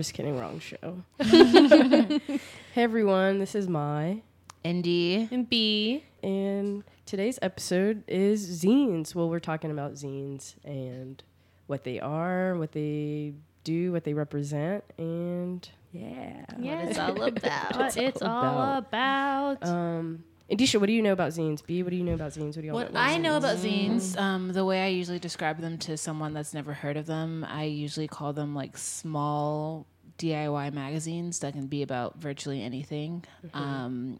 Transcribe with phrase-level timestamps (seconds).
[0.00, 0.38] I'm just kidding.
[0.38, 1.04] Wrong show.
[1.22, 2.40] hey
[2.74, 4.22] everyone, this is my
[4.64, 5.28] Indy.
[5.30, 6.04] And B.
[6.22, 9.14] and today's episode is zines.
[9.14, 11.22] Well, we're talking about zines and
[11.66, 16.46] what they are, what they do, what they represent, and yeah.
[16.58, 16.80] Yeah.
[16.80, 17.76] it's all about.
[17.76, 19.62] What it's all about.
[19.62, 21.64] Um, Indisha, what do you know about zines?
[21.64, 22.56] B, what do you know about zines?
[22.56, 25.20] What do you What know I about know about zines, um, the way I usually
[25.20, 29.86] describe them to someone that's never heard of them, I usually call them like small
[30.20, 33.24] DIY magazines that can be about virtually anything.
[33.54, 34.18] Um,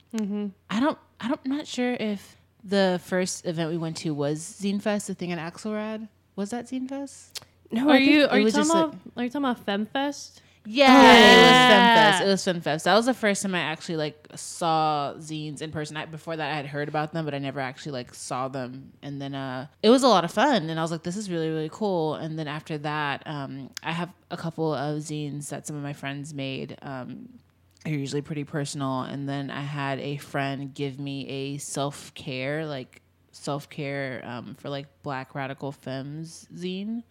[0.71, 4.41] I don't, I don't, I'm not sure if the first event we went to was
[4.41, 6.09] Zine Fest, the thing at Axelrad.
[6.37, 7.45] Was that Zine Fest?
[7.71, 9.67] No, are I think you it are you talking just about are you talking about
[9.67, 10.41] FemFest?
[10.73, 12.55] Yeah, it was FemFest.
[12.55, 12.83] It was FemFest.
[12.85, 15.97] That was the first time I actually like saw zines in person.
[15.97, 18.93] I, before that, I had heard about them, but I never actually like saw them.
[19.03, 21.29] And then uh, it was a lot of fun, and I was like, "This is
[21.29, 25.67] really really cool." And then after that, um, I have a couple of zines that
[25.67, 26.77] some of my friends made.
[26.83, 27.29] Um,
[27.87, 29.01] are usually pretty personal.
[29.03, 33.01] And then I had a friend give me a self care like
[33.33, 37.03] self care um, for like Black Radical Femmes zine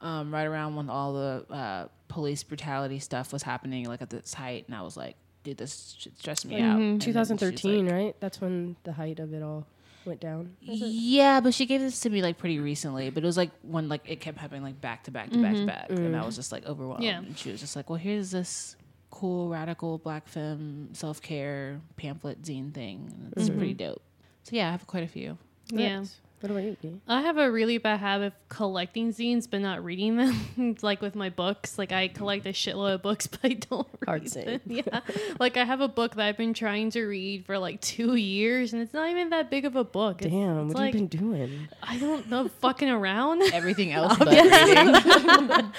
[0.00, 4.34] um, right around when all the uh, police brutality stuff was happening, like at this
[4.34, 6.82] height, and I was like, "Dude, this shit stressed me out." Mm-hmm.
[6.82, 8.16] And then 2013, like- right?
[8.20, 9.66] That's when the height of it all
[10.06, 10.56] went down.
[10.60, 13.10] Yeah, but she gave this to me like pretty recently.
[13.10, 15.52] But it was like when like it kept happening like back to back to back
[15.52, 15.66] to mm-hmm.
[15.66, 16.26] back, and I mm.
[16.26, 17.04] was just like overwhelmed.
[17.04, 17.18] Yeah.
[17.18, 18.76] And she was just like, "Well, here's this
[19.10, 23.12] cool radical black femme self care pamphlet zine thing.
[23.12, 23.58] And it's mm-hmm.
[23.58, 24.02] pretty dope."
[24.44, 25.38] So yeah, I have quite a few.
[25.68, 26.00] Yeah.
[26.00, 26.20] Nice.
[26.44, 27.00] What about you, B?
[27.08, 30.76] I have a really bad habit of collecting zines but not reading them.
[30.82, 34.06] like with my books, like I collect a shitload of books but I don't read
[34.06, 34.60] Hard them.
[34.66, 35.00] Yeah,
[35.40, 38.74] like I have a book that I've been trying to read for like two years,
[38.74, 40.20] and it's not even that big of a book.
[40.20, 41.68] It's- Damn, it's what like, have you been doing?
[41.82, 43.40] I don't know, fucking around.
[43.54, 45.72] Everything else but reading.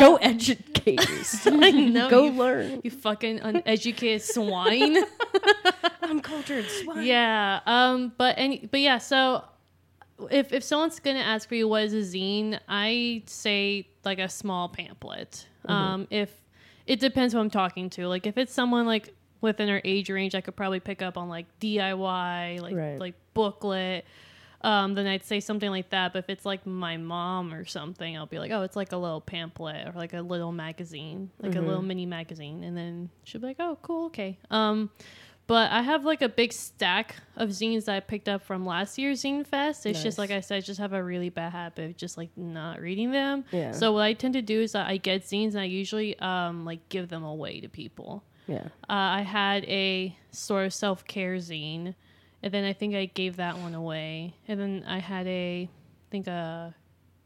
[0.00, 1.62] Go educate yourself.
[1.62, 2.10] I know.
[2.10, 2.80] Go you, learn.
[2.82, 4.98] you fucking uneducated swine.
[6.02, 7.06] Uncultured swine.
[7.06, 7.60] Yeah.
[7.66, 8.12] Um.
[8.18, 8.66] But any.
[8.68, 8.98] But yeah.
[8.98, 9.44] So,
[10.30, 14.28] if if someone's gonna ask for you what is a zine, I say like a
[14.28, 15.46] small pamphlet.
[15.66, 15.72] Mm-hmm.
[15.72, 16.06] Um.
[16.10, 16.32] If
[16.86, 18.08] it depends who I'm talking to.
[18.08, 21.28] Like if it's someone like within our age range, I could probably pick up on
[21.28, 22.98] like DIY, like Right.
[22.98, 24.04] like booklet.
[24.62, 26.12] Um, then I'd say something like that.
[26.12, 28.96] But if it's like my mom or something, I'll be like, oh, it's like a
[28.96, 32.64] little pamphlet or like a little magazine, like a little mini magazine.
[32.64, 34.36] And then she'll be like, oh, cool, okay.
[34.50, 34.90] Um,
[35.48, 38.98] but I have like a big stack of zines that I picked up from last
[38.98, 39.86] year's Zine Fest.
[39.86, 42.28] It's just like I said, I just have a really bad habit of just like
[42.36, 43.44] not reading them.
[43.50, 43.72] Yeah.
[43.72, 46.64] So what I tend to do is that I get zines and I usually um
[46.64, 48.22] like give them away to people.
[48.46, 48.64] Yeah.
[48.88, 51.94] Uh, I had a sort of self care zine,
[52.42, 54.34] and then I think I gave that one away.
[54.46, 56.74] And then I had a, I think a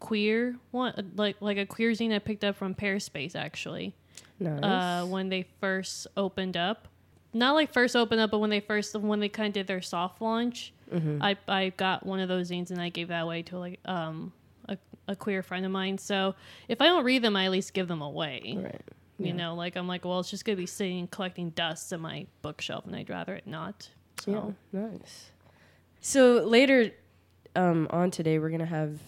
[0.01, 3.95] queer one, like like a queer zine I picked up from Perispace actually
[4.41, 4.63] Nice.
[4.63, 6.89] uh, when they first opened up.
[7.35, 9.83] Not like first opened up, but when they first when they kind of did their
[9.83, 13.59] soft launch, I I got one of those zines and I gave that away to
[13.59, 14.33] like um
[14.69, 14.77] a,
[15.09, 15.97] a queer friend of mine.
[15.99, 16.35] So
[16.69, 18.55] if I don't read them, I at least give them away.
[18.59, 18.81] right.
[19.19, 22.27] You know, like I'm like, well, it's just gonna be sitting collecting dust in my
[22.43, 23.89] bookshelf, and I'd rather it not.
[24.21, 24.81] So Yeah.
[24.91, 25.31] Nice.
[26.01, 26.91] So later
[27.55, 28.99] um, on today, we're gonna have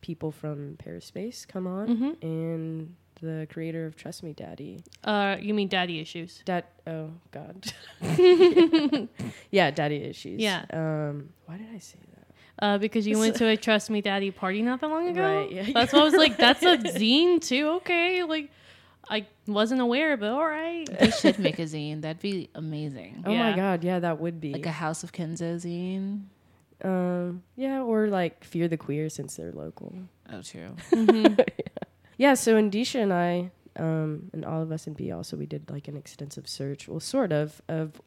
[0.00, 2.26] people from Perispace come on, Mm-hmm.
[2.26, 4.82] and the creator of Trust Me, Daddy.
[5.04, 6.42] uh, you mean daddy issues?
[6.44, 6.64] Dad.
[6.86, 7.72] Oh God.
[9.50, 10.40] yeah, Daddy issues.
[10.40, 10.64] Yeah.
[10.72, 11.30] Um.
[11.46, 12.64] Why did I say that?
[12.64, 15.22] Uh, because you went to a Trust Me Daddy party not that long ago.
[15.22, 17.68] Right, yeah, That's why I was like, that's a zine too.
[17.78, 18.50] Okay, like
[19.08, 20.86] I wasn't aware, but all right.
[21.00, 22.02] they should make a zine.
[22.02, 23.24] That'd be amazing.
[23.26, 23.82] Oh my God.
[23.82, 24.52] Yeah, that would be.
[24.52, 26.22] Like a House of Kenzo zine.
[26.84, 27.42] um.
[27.56, 29.94] Yeah, or like Fear the Queer since they're local.
[30.32, 30.76] Oh, true.
[30.92, 31.81] Yeah,
[32.34, 35.88] so Indisha and I, um, and all of us in B also, we did like
[35.88, 38.00] an extensive search, well, sort of, of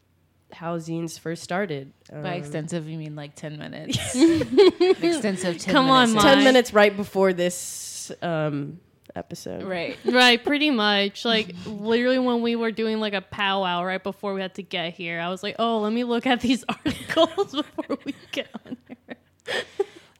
[0.51, 1.91] how zines first started.
[2.11, 3.97] Um, By extensive, you mean like 10 minutes.
[4.15, 6.23] extensive 10 Come on, minutes.
[6.23, 6.35] Mom.
[6.35, 8.79] 10 minutes right before this um,
[9.15, 9.63] episode.
[9.63, 9.97] Right.
[10.05, 11.25] right, pretty much.
[11.25, 14.93] Like literally when we were doing like a powwow right before we had to get
[14.93, 18.77] here, I was like, oh, let me look at these articles before we get on
[18.87, 19.63] here.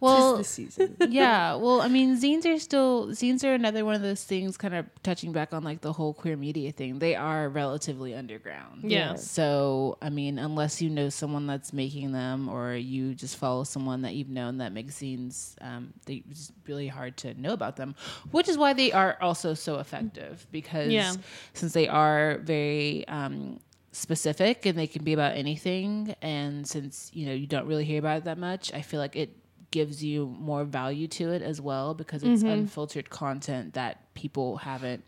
[0.02, 0.98] Well, Tis the season.
[1.10, 1.56] yeah.
[1.56, 4.58] Well, I mean, zines are still zines are another one of those things.
[4.58, 7.00] Kind of touching back on like the whole queer media thing.
[7.00, 8.84] They are relatively underground.
[8.84, 9.16] Yeah.
[9.16, 14.02] So I mean, unless you know someone that's making them, or you just follow someone
[14.02, 17.96] that you've known that makes zines, um, they, it's really hard to know about them.
[18.32, 21.14] Which is why they are also so effective because Yeah.
[21.54, 23.60] since they are very um,
[23.94, 28.00] specific and they can be about anything, and since you know you don't really hear
[28.00, 29.30] about it that much, I feel like it
[29.72, 35.04] gives you more value to it as well because it's unfiltered content that people haven't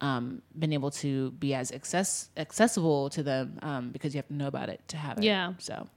[0.00, 4.34] um, been able to be as access accessible to them um, because you have to
[4.34, 5.24] know about it to have it.
[5.24, 5.54] Yeah.
[5.58, 5.88] So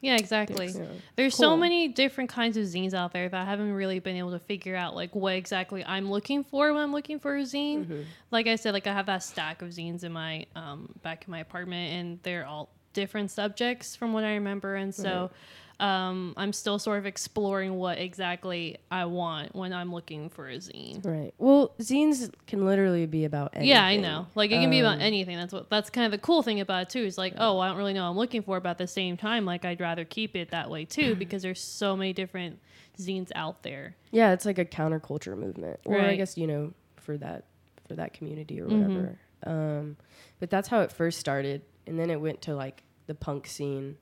[0.00, 0.68] Yeah, exactly.
[0.68, 0.84] Yeah.
[1.16, 4.32] There's so many different kinds of zines out there that I haven't really been able
[4.32, 7.84] to figure out like what exactly I'm looking for when I'm looking for a zine.
[7.84, 8.02] Mm-hmm.
[8.30, 11.30] Like I said, like I have that stack of zines in my um back in
[11.30, 15.30] my apartment and they're all different subjects from what I remember and so
[15.82, 20.56] um I'm still sort of exploring what exactly I want when I'm looking for a
[20.56, 21.04] zine.
[21.04, 21.34] Right.
[21.38, 23.70] Well, zines can literally be about anything.
[23.70, 24.26] Yeah, I know.
[24.34, 25.36] Like it can be about Um, anything.
[25.36, 27.04] That's what that's kind of the cool thing about it too.
[27.04, 29.16] Is like, oh, I don't really know what I'm looking for, but at the same
[29.16, 32.60] time, like I'd rather keep it that way too because there's so many different
[32.98, 33.96] zines out there.
[34.12, 37.44] Yeah, it's like a counterculture movement, or I guess you know for that
[37.88, 38.78] for that community or Mhm.
[38.80, 39.18] whatever.
[39.44, 39.96] Um,
[40.38, 43.96] but that's how it first started, and then it went to like the punk scene,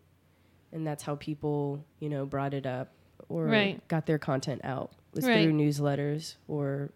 [0.72, 2.88] and that's how people you know brought it up
[3.28, 3.86] or Right.
[3.88, 5.42] got their content out was Right.
[5.42, 6.90] through newsletters or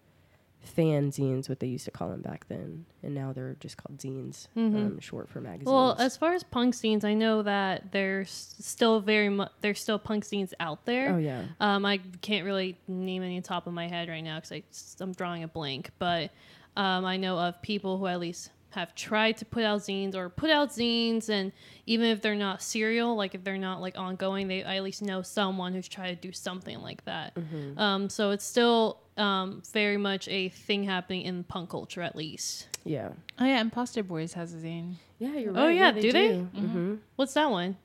[0.77, 4.49] fanzines, what they used to call them back then, and now they're just called zines,
[4.57, 4.75] Mhm.
[4.87, 5.67] um, short for magazines.
[5.71, 9.99] Well, as far as punk scenes, I know that there's still very much there's still
[9.99, 11.11] punk scenes out there.
[11.15, 14.97] oh yeah, Um, I can't really name any top of my head right now because
[15.01, 15.91] I'm drawing a blank.
[15.99, 16.31] But
[16.77, 20.29] um, I know of people who at least have tried to put out zines or
[20.29, 21.51] put out zines, and
[21.87, 25.03] even if they're not serial, like if they're not like ongoing, they I at least
[25.03, 27.35] know someone who's tried to do something like that.
[27.35, 27.79] Mm-hmm.
[27.79, 32.69] Um, so it's still um, very much a thing happening in punk culture, at least.
[32.85, 34.95] yeah, oh yeah, Imposter Boys has a zine.
[35.19, 35.35] yeah.
[35.37, 35.63] You're right.
[35.65, 36.31] Oh, yeah, do they?
[36.31, 36.95] Mm-hmm.
[37.17, 37.77] What's that one?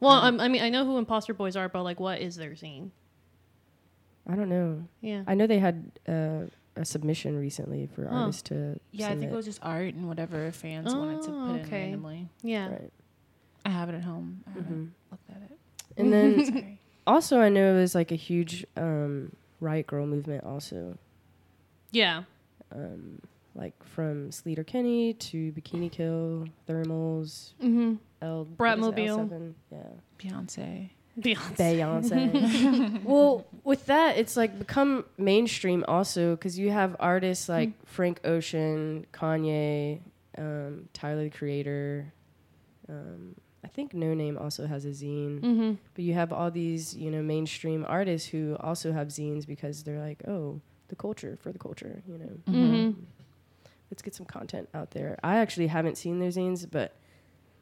[0.00, 2.52] Well, I'm- I mean, I know who Imposter Boys are, but like, what is their
[2.52, 2.90] zine?
[4.28, 4.84] I don't know.
[5.00, 5.24] Yeah.
[5.26, 6.42] I know they had uh,
[6.76, 8.14] a submission recently for Oh.
[8.14, 8.78] artists to.
[8.92, 11.66] Yeah, I think it was just art and whatever fans wanted to Oh, put in
[11.66, 11.82] okay.
[11.82, 12.28] randomly.
[12.42, 12.68] yeah.
[12.70, 12.92] Right.
[13.64, 14.42] I have it at home.
[14.46, 14.88] I Mhm.
[15.10, 15.58] looked at it.
[15.96, 20.44] And then also, I know it was like a huge um, riot girl movement.
[20.44, 20.96] Also,
[21.92, 22.22] Yeah.
[22.72, 23.20] um,
[23.54, 27.94] like from Sleater-Kinney to Bikini Kill, Thermals, Mm-hmm.
[28.22, 28.86] L Bratmobile.
[28.88, 29.54] what is it, L7?
[29.72, 29.78] yeah,
[30.18, 30.90] Beyonce.
[31.20, 31.56] Beyonce.
[31.56, 33.02] Beyonce.
[33.04, 39.06] well, with that, it's like become mainstream also because you have artists like Frank Ocean,
[39.12, 40.00] Kanye,
[40.38, 42.12] um, Tyler the Creator.
[42.88, 45.40] Um, I think Noname also has a zine.
[45.40, 45.72] Mm-hmm.
[45.94, 50.00] But you have all these, you know, mainstream artists who also have zines because they're
[50.00, 52.38] like, oh, the culture for the culture, you know.
[52.48, 53.00] Mm-hmm.
[53.90, 55.18] Let's get some content out there.
[55.22, 56.94] I actually haven't seen their zines, but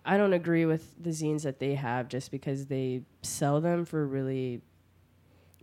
[0.05, 4.07] I don't agree with the zines that they have just because they sell them for
[4.07, 4.63] really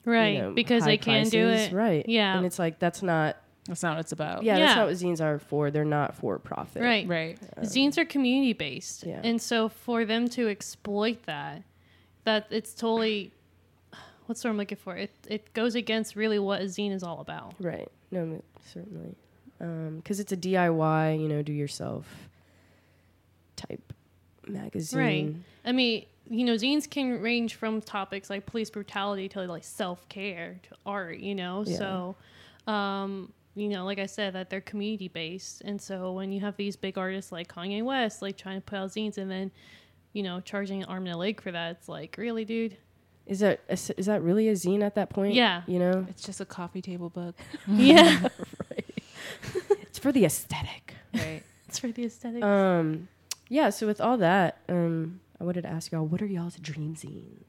[0.05, 0.35] Right.
[0.35, 1.71] you know, because high they can do it.
[1.73, 2.07] right?
[2.07, 2.37] Yeah.
[2.37, 3.37] and it's like that's not.
[3.67, 4.43] That's not what it's about.
[4.43, 5.71] Yeah, that's not what zines are for.
[5.71, 6.83] They're not for profit.
[6.83, 7.07] Right.
[7.07, 7.39] Right.
[7.57, 9.03] Um, zines are community based.
[9.07, 9.21] Yeah.
[9.23, 11.63] And so for them to exploit that,
[12.25, 13.31] that it's totally
[14.27, 14.95] what's the word I'm looking for?
[14.95, 17.55] It it goes against really what a zine is all about.
[17.59, 17.89] Right.
[18.11, 19.15] No, certainly.
[19.59, 22.29] Um, because it's a DIY, you know, do yourself type
[24.49, 24.99] magazine.
[24.99, 25.35] Right.
[25.65, 30.07] I mean, you know, zines can range from topics like police brutality to like self
[30.09, 31.63] care to art, you know?
[31.65, 31.77] Yeah.
[31.77, 32.15] So,
[32.71, 35.61] um, you know, like I said, that they're community based.
[35.61, 38.77] And so when you have these big artists like Kanye West, like trying to put
[38.77, 39.51] out zines and then,
[40.13, 42.75] you know, charging an arm and a leg for that, it's like, really, dude?
[43.27, 45.33] Is that a s- is that really a zine at that point?
[45.33, 45.63] Yeah.
[45.67, 47.35] You know, It's just a coffee table book.
[47.67, 48.27] yeah.
[49.81, 50.93] it's for the aesthetic.
[51.13, 51.41] Right.
[51.67, 52.43] it's for the aesthetic.
[52.43, 53.07] Um,
[53.49, 53.69] yeah.
[53.69, 57.43] So with all that, um, I wanted to ask y'all, what are y'all's dream zines?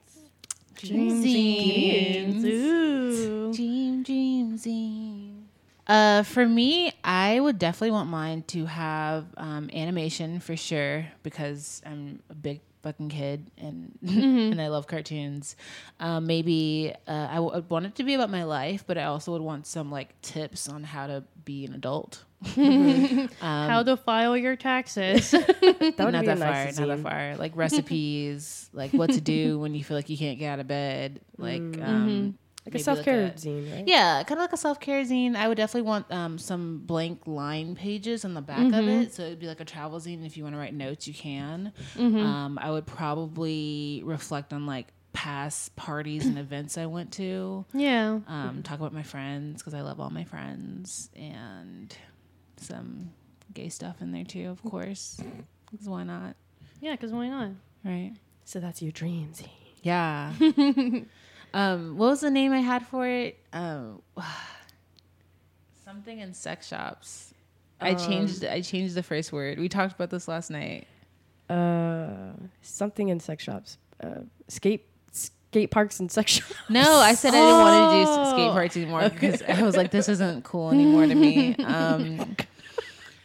[0.76, 2.44] Dream zines.
[2.44, 3.52] Ooh.
[3.54, 5.42] Dream, dream zine.
[5.86, 11.80] Uh, for me, I would definitely want mine to have um, animation for sure because
[11.86, 15.56] I'm a big fucking kid and and I love cartoons.
[16.00, 19.04] Um, maybe uh, I w- I'd want it to be about my life, but I
[19.04, 22.24] also would want some like tips on how to be an adult.
[22.56, 25.30] um, How to file your taxes.
[25.96, 27.36] That would not be that a nice far, not that far.
[27.36, 30.66] Like recipes, like what to do when you feel like you can't get out of
[30.68, 33.84] bed, like um, Like a self care a- zine, right?
[33.86, 35.36] yeah, kind of like a self care zine.
[35.36, 39.22] I would definitely want um, some blank line pages on the back of it, so
[39.22, 40.26] it'd be like a travel zine.
[40.26, 41.72] If you want to write notes, you can.
[41.98, 47.64] Um, I would probably reflect on like past parties and events I went to.
[47.72, 48.18] yeah.
[48.28, 51.96] Um, talk about my friends because I love all my friends and
[52.56, 53.10] some
[53.54, 55.20] gay stuff in there too, of course.
[55.70, 56.36] Cause why not?
[56.80, 57.50] Yeah, because why not?
[57.84, 58.12] Right.
[58.44, 59.48] So that's your dream zine.
[59.82, 60.32] Yeah.
[61.54, 63.38] um, what was the name I had for it?
[63.52, 64.02] Um,
[65.84, 67.34] something in sex shops.
[67.80, 68.44] I changed.
[68.44, 69.58] I changed the first word.
[69.58, 70.86] We talked about this last night.
[71.48, 72.32] Uh,
[72.62, 73.78] something in sex shops.
[74.02, 74.86] Uh, skate
[75.50, 76.54] skate parks and sex shops.
[76.68, 78.30] No, I said I didn't want to do Oh.
[78.32, 81.54] skate parks anymore because I was like, this isn't cool anymore to me.
[81.64, 82.36] Um,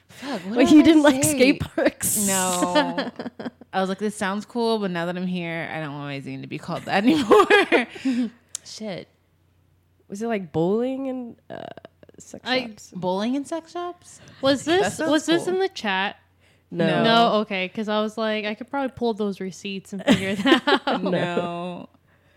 [0.10, 1.32] Fuck, what Like did you I didn't like say?
[1.32, 2.28] skate parks.
[2.28, 3.10] No.
[3.74, 6.22] I was like, this sounds cool, but now that I'm here, I don't want my
[6.22, 8.28] zine to be called that anymore.
[8.64, 9.08] Shit.
[10.10, 11.64] Was it like bowling and uh,
[12.20, 12.92] sex I- shops?
[12.96, 14.20] Bowling and sex shops?
[14.42, 15.54] Was this sounds was this cool.
[15.56, 16.18] in the chat?
[16.70, 17.04] No.
[17.04, 20.82] No, okay, because I was like, I could probably pull those receipts and figure that
[20.86, 21.04] out.
[21.04, 21.90] No.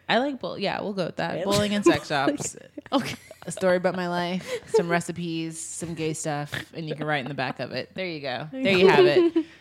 [0.09, 0.59] I like bowl.
[0.59, 1.33] Yeah, we'll go with that.
[1.33, 1.45] Really?
[1.45, 2.57] Bowling and sex shops.
[2.93, 3.17] okay.
[3.47, 7.29] A story about my life, some recipes, some gay stuff, and you can write in
[7.29, 7.91] the back of it.
[7.95, 8.49] There you go.
[8.53, 9.47] There you have it.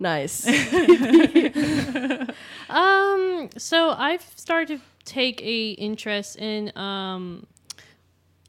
[0.00, 0.46] Nice.
[2.70, 7.46] Um, so I've started to take a interest in um,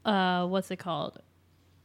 [0.04, 1.20] uh, what's it called?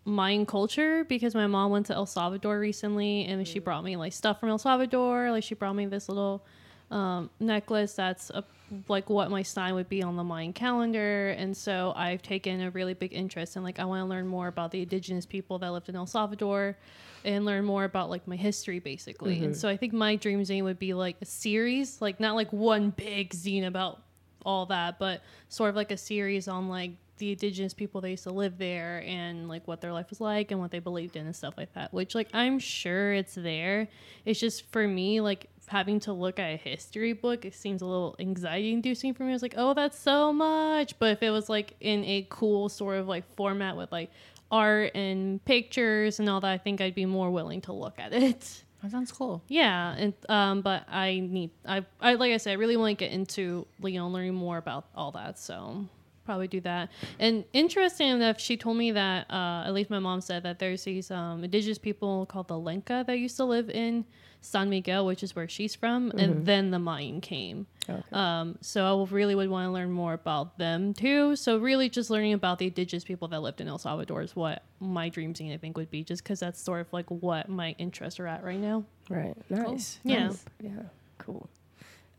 [0.04, 4.14] Mayan culture because my mom went to El Salvador recently and she brought me like
[4.14, 5.32] stuff from El Salvador.
[5.32, 6.46] Like she brought me this little
[6.92, 8.44] um, necklace that's a,
[8.88, 11.30] like what my sign would be on the Mayan calendar.
[11.30, 14.48] And so I've taken a really big interest in like I want to learn more
[14.48, 16.78] about the indigenous people that lived in El Salvador
[17.24, 19.36] and learn more about like my history basically.
[19.38, 19.54] And mm-hmm.
[19.54, 22.90] so I think my dream zine would be like a series, like not like one
[22.92, 24.02] big zine about
[24.46, 28.24] all that, but sort of like a series on like the indigenous people that used
[28.24, 31.26] to live there and like what their life was like and what they believed in
[31.26, 31.94] and stuff like that.
[31.94, 33.88] Which like I'm sure it's there.
[34.26, 37.86] It's just for me like having to look at a history book, it seems a
[37.86, 39.30] little anxiety inducing for me.
[39.32, 40.98] I was like, oh, that's so much.
[41.00, 44.12] But if it was like in a cool sort of like format with like
[44.52, 48.14] art and pictures and all that, I think I'd be more willing to look at
[48.14, 48.64] it.
[48.82, 49.42] That sounds cool.
[49.48, 53.04] Yeah, and um, but I need I I like I said, I really want to
[53.04, 55.40] get into you know learning more about all that.
[55.40, 55.88] So
[56.26, 56.90] probably do that.
[57.20, 60.84] And interesting enough, she told me that uh, at least my mom said that there's
[60.84, 64.06] these um, indigenous people called the Lenca that used to live in
[64.42, 67.66] San Miguel, which is where she's from, and then the Mayan came.
[67.90, 68.02] Okay.
[68.12, 71.36] Um, so I really would want to learn more about them too.
[71.36, 74.64] So really, just learning about the indigenous people that lived in El Salvador is what
[74.80, 77.76] my dream scene I think would be, just because that's sort of like what my
[77.80, 78.84] interests are at right now.
[79.10, 79.36] right.
[79.50, 80.00] Nice.
[80.04, 80.28] Yeah.
[80.28, 80.46] Nice.
[80.62, 80.70] Yeah.
[81.18, 81.50] Cool.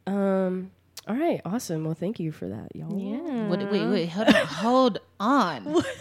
[0.07, 0.73] Um.
[1.09, 1.41] All right.
[1.45, 1.85] Awesome.
[1.85, 2.99] Well, thank you for that, y'all.
[2.99, 3.47] Yeah.
[3.49, 4.47] What, wait, wait, hold on.
[4.47, 5.85] Hold on.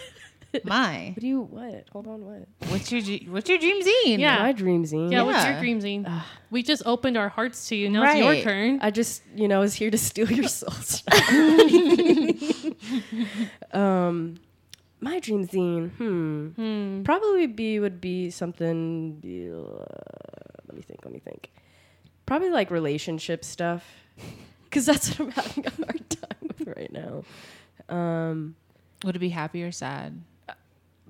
[0.64, 1.12] My.
[1.14, 1.42] What do you?
[1.42, 1.84] What?
[1.92, 2.24] Hold on.
[2.24, 2.48] What?
[2.70, 4.18] What's your dr- what's your dream zine?
[4.18, 4.38] Yeah.
[4.38, 5.12] My dream zine.
[5.12, 5.50] Yeah, what's Yeah.
[5.52, 6.22] your dream zine?
[6.50, 7.90] we just opened our hearts to you.
[7.90, 8.78] Now it's your turn.
[8.80, 11.02] I just, you know, was here to steal your souls.
[13.72, 14.36] um,
[15.00, 17.02] my dream zine, hmm, Hmm.
[17.02, 19.20] probably be would be something.
[19.22, 19.84] Uh,
[20.68, 21.00] let me think.
[21.04, 21.50] Let me think.
[22.24, 23.84] Probably like relationship stuff,
[24.68, 27.24] because that's what I'm having a hard time with right now.
[27.94, 28.56] Um,
[29.04, 30.22] Would it be happy or sad?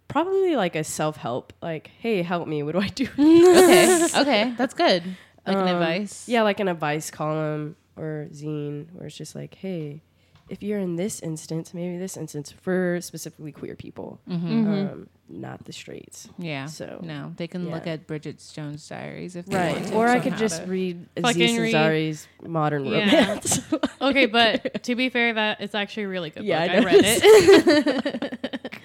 [0.09, 1.53] probably like a self help.
[1.61, 2.63] Like, hey, help me.
[2.63, 3.09] What do I do?
[3.19, 4.09] Okay.
[4.21, 4.55] okay.
[4.57, 5.03] That's good.
[5.47, 6.29] Like an Um, advice.
[6.29, 10.03] Yeah, like an advice column or zine where it's just like, hey,
[10.49, 14.69] if you're in this instance, maybe this instance for specifically queer people, Mm-hmm.
[14.69, 16.29] um, not the straights.
[16.39, 16.67] Yeah.
[16.67, 19.93] So- no, they can look at Bridget Jones' diaries if they want Right.
[19.93, 23.01] Or I could just to- read Fucking Aziz read- Ansari's modern Yeah.
[23.01, 23.61] romance.
[24.01, 26.77] Okay, but to be fair, that it's actually a really good Yeah, book.
[26.77, 28.77] I I, read it.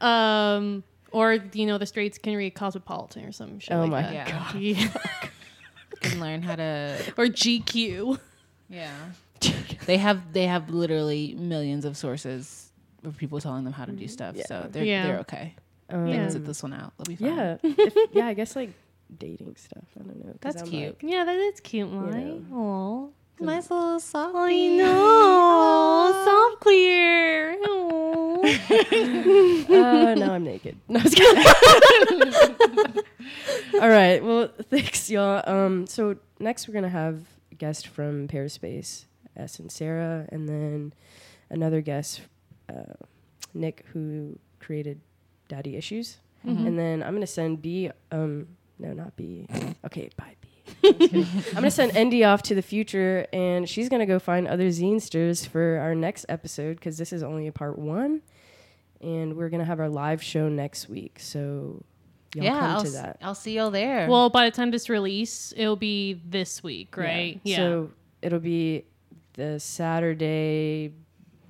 [0.00, 4.02] um, or you know, the straights can read Cosmopolitan or some shit Oh like my
[4.02, 4.12] that.
[4.14, 4.56] Yeah.
[4.56, 4.88] Yeah.
[6.00, 8.18] can learn how to or GQ.
[8.70, 8.94] Yeah.
[9.86, 12.70] They have they have literally millions of sources
[13.04, 14.36] of people telling them how to do stuff.
[14.36, 14.46] Yeah.
[14.46, 15.06] So they're Yeah.
[15.06, 15.54] they're okay.
[15.90, 16.16] Um, They Yeah.
[16.24, 16.92] can sit this one out.
[16.96, 17.28] They'll be fine.
[17.36, 17.56] yeah.
[17.62, 18.70] If- yeah, I guess like
[19.18, 19.84] dating stuff.
[19.98, 20.34] I don't know.
[20.40, 20.96] That's I'm cute.
[21.02, 22.00] Yeah, that is cute, know.
[22.00, 22.52] Mike.
[22.52, 23.08] Aw.
[23.40, 24.34] Nice little soft.
[24.36, 26.22] I know.
[26.24, 27.56] Soft queer.
[27.60, 28.42] Aw.
[28.42, 30.76] uh, now I'm naked.
[30.88, 33.02] No, I was kidding.
[33.82, 34.22] All right.
[34.22, 35.42] Well, thanks, y'all.
[35.48, 39.04] Um, so next we're gonna have a guest from Perispace,
[39.36, 40.92] S and Sarah, and then
[41.50, 42.22] another guest,
[42.68, 42.94] uh,
[43.54, 45.00] Nick, who created
[45.48, 47.90] Daddy Issues, and then I'm gonna send B.
[48.10, 48.48] Um,
[48.78, 49.46] no, not B.
[49.84, 50.48] Okay, bye B.
[51.12, 51.26] I'm.
[51.48, 55.46] I'm gonna send Endy off to the future, and she's gonna go find other zinesters
[55.46, 58.22] for our next episode because this is only a part one,
[59.00, 61.18] and we're gonna have our live show next week.
[61.18, 61.82] So
[62.34, 63.16] y'all yeah, come I'll, to that.
[63.22, 64.08] I'll see y'all there.
[64.08, 67.40] well, by the time this release, it'll be this week, right?
[67.42, 67.56] Yeah.
[67.56, 67.90] So
[68.22, 68.84] it'll be
[69.34, 70.92] the Saturday.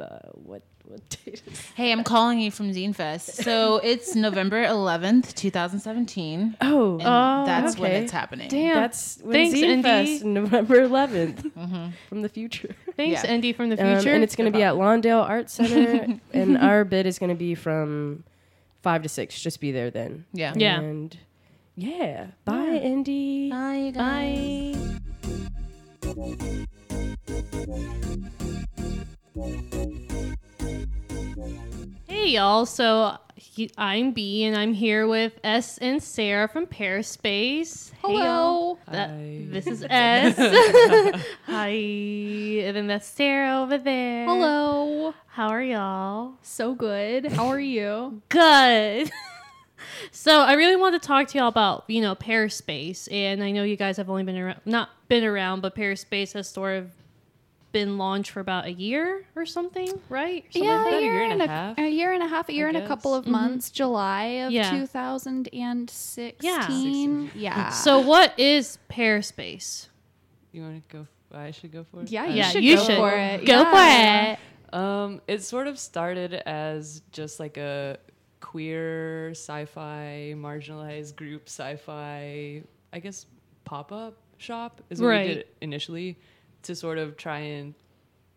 [0.00, 1.60] Uh, what what date is?
[1.76, 3.36] hey, I'm calling you from Zine Fest.
[3.36, 6.56] So it's November 11th, 2017.
[6.60, 8.48] Oh, And Oh, that's when it's happening.
[8.48, 8.74] Damn.
[8.74, 9.82] that's when Thanks, Zine Endy.
[9.82, 12.74] Fest, November 11th from the future.
[12.96, 13.30] Thanks, Yeah.
[13.30, 14.12] Andy from the Um, future.
[14.14, 17.36] and it's going to be at Lawndale Art Center, and our bid is going to
[17.36, 18.24] be from
[18.82, 19.40] five to six.
[19.40, 20.24] Just be there then.
[20.32, 20.52] Yeah.
[20.56, 20.80] Yeah.
[20.80, 21.16] And
[21.76, 23.50] yeah, bye, Indy.
[23.50, 24.76] Bye, you guys.
[26.14, 26.66] Bye.
[32.06, 37.90] Hey y'all, so he- I'm B, and I'm here with S and Sarah from Perispace.
[37.92, 38.18] Hey, Hello.
[38.22, 38.78] y'all.
[38.90, 39.44] That- Hi.
[39.48, 40.36] this is S.
[41.46, 41.68] Hi.
[41.68, 44.26] And then that's Sarah over there.
[44.26, 45.14] Hello.
[45.28, 46.34] How are y'all?
[46.42, 47.32] So good.
[47.32, 48.20] How are you?
[48.28, 49.10] Good.
[50.10, 53.64] so I really want to talk to y'all about you know Perispace, and I know
[53.64, 56.90] you guys have only been around, not been around, but Perispace has sort of
[57.72, 60.44] been launched for about a year or something, right?
[60.52, 60.98] Something yeah, like that?
[60.98, 62.76] a year and a a, half, a year and a half, a year I and
[62.78, 63.32] a couple of guess.
[63.32, 63.70] months.
[63.70, 64.70] July of Yeah.
[64.70, 67.30] 2016.
[67.34, 67.70] Yeah.
[67.70, 69.88] So what is Perispace?
[70.52, 71.06] You want to go?
[71.36, 72.10] I should go for it.
[72.10, 72.96] yeah, you Yeah, should you go should.
[72.96, 73.44] for it.
[73.46, 74.36] Go Yeah.
[74.36, 74.40] for
[74.74, 74.78] it.
[74.78, 77.98] Um, it sort of started as just like a
[78.40, 82.62] queer sci-fi, marginalized group sci-fi,
[82.92, 83.26] I guess
[83.64, 85.28] pop-up shop is what Right.
[85.28, 86.18] we did initially
[86.62, 87.74] to sort of try and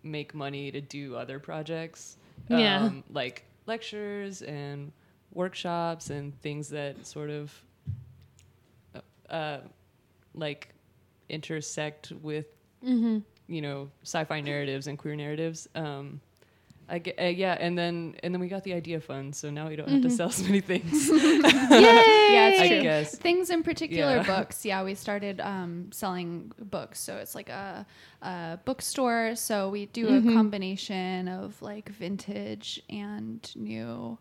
[0.03, 2.17] make money to do other projects.
[2.49, 2.83] Yeah.
[2.83, 4.91] Um, like lectures and
[5.33, 7.63] workshops and things that sort of
[9.29, 9.59] uh,
[10.33, 10.69] like
[11.29, 12.45] intersect with
[12.85, 13.19] Mm-hmm.
[13.47, 16.21] you know sci-fi narratives and queer narratives um
[16.99, 19.75] get, uh, yeah and then and then we got the idea fund so now we
[19.75, 23.15] don't have to sell so many things Yeah, it's I guess.
[23.17, 24.23] Things in particular, Yeah.
[24.23, 24.65] books.
[24.65, 26.99] Yeah, we started um, selling books.
[26.99, 27.85] So it's like a,
[28.21, 29.35] a bookstore.
[29.35, 30.29] So we do Mm-hmm.
[30.29, 34.17] a combination of like vintage and new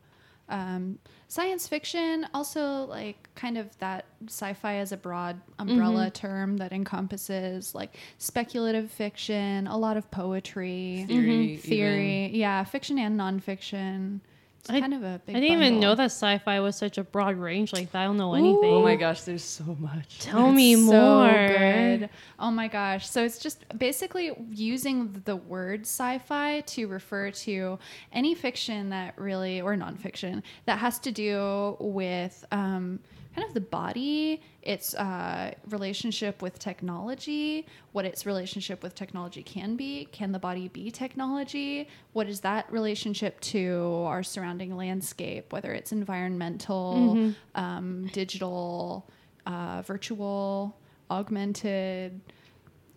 [0.48, 0.98] um,
[1.28, 2.26] science fiction.
[2.34, 6.12] Also, like kind of that sci fi as a broad umbrella Mm-hmm.
[6.26, 11.58] term that encompasses like speculative fiction, a lot of poetry, Theory, even.
[11.62, 12.30] theory.
[12.34, 14.20] Yeah, fiction and nonfiction.
[14.64, 17.04] It's I- kind of a big I didn't even know that sci-fi was such a
[17.04, 18.00] broad range like that.
[18.00, 18.72] I don't know anything.
[18.72, 20.92] oh my gosh there's so much Tell me more.
[21.28, 22.08] So good.
[22.38, 23.06] Oh my gosh.
[23.06, 27.78] So it's just basically using the word sci-fi to refer to
[28.10, 33.00] any fiction that really, or nonfiction, that has to do with um,
[33.34, 39.76] kind of the body, its uh, relationship with technology, what its relationship with technology can
[39.76, 40.06] be.
[40.12, 41.88] Can the body be technology?
[42.12, 49.08] What is that relationship to our surrounding landscape, whether it's environmental, um, digital,
[49.46, 50.76] uh, virtual,
[51.10, 52.20] augmented,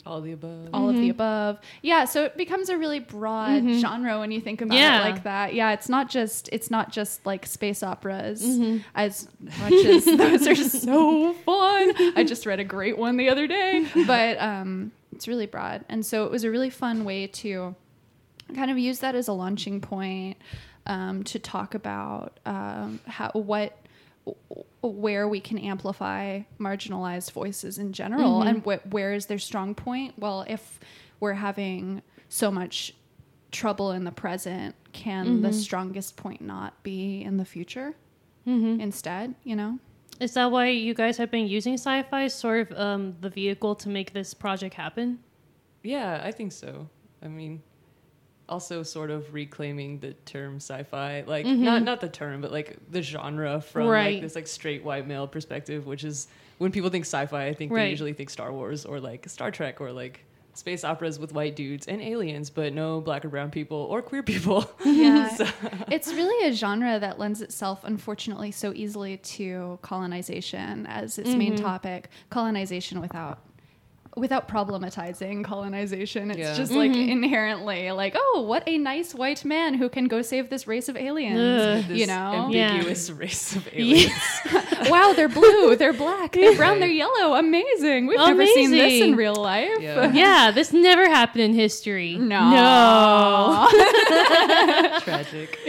[0.07, 1.59] all the above all of the above.
[1.81, 5.01] Yeah, so it becomes a really broad genre when you think about Yeah.
[5.01, 5.53] it like that.
[5.53, 8.43] Yeah, it's not just it's not just like space operas
[8.95, 11.93] as much as those are so fun.
[12.17, 16.05] I just read a great one the other day, but um, it's really broad, and
[16.05, 17.75] so it was a really fun way to
[18.55, 20.37] kind of use that as a launching point
[20.85, 23.77] um, to talk about um, how what
[24.81, 28.47] where we can amplify marginalized voices in general mm-hmm.
[28.47, 30.13] and wh- where is their strong point?
[30.17, 30.79] Well if
[31.19, 32.93] we're having so much
[33.51, 35.57] trouble in the present can the mm-hmm.
[35.57, 37.95] strongest point not be in the future
[38.45, 38.79] mm-hmm.
[38.79, 39.79] instead you know?
[40.19, 43.89] Is that why you guys have been using sci-fi sort of um, the vehicle to
[43.89, 45.19] make this project happen?
[45.83, 46.89] yeah i think so.
[47.23, 47.63] I mean
[48.49, 51.63] also sort of reclaiming the term sci-fi like mm-hmm.
[51.63, 54.15] not not the term but like the genre from Right.
[54.15, 57.71] like this like straight white male perspective which is when people think sci-fi i think
[57.71, 57.83] Right.
[57.83, 61.55] they usually think star wars or like star trek or like space operas with white
[61.55, 65.27] dudes and aliens but no black or brown people or queer people Yeah.
[65.36, 65.47] So-
[65.91, 71.53] it's really a genre that lends itself, unfortunately, so easily to colonization as its main
[71.53, 71.63] mm-hmm.
[71.63, 72.10] topic.
[72.29, 73.39] Colonization without
[74.17, 76.32] without problematizing colonization.
[76.32, 76.56] It's Yeah.
[76.56, 77.10] just like mm-hmm.
[77.10, 80.97] inherently like, oh, what a nice white man who can go save this race of
[80.97, 81.39] aliens.
[81.39, 81.84] Ugh.
[81.88, 82.49] this you know?
[82.51, 82.71] Yeah.
[82.71, 84.12] ambiguous race of aliens
[84.89, 87.36] wow, they're blue, they're black, they're brown, they're yellow.
[87.36, 88.08] Amazing.
[88.08, 89.69] We've never seen this in real life.
[89.80, 90.12] Yeah.
[90.13, 92.17] yeah, this never happened in history.
[92.17, 92.51] No.
[92.51, 93.67] No.
[95.01, 95.60] tragic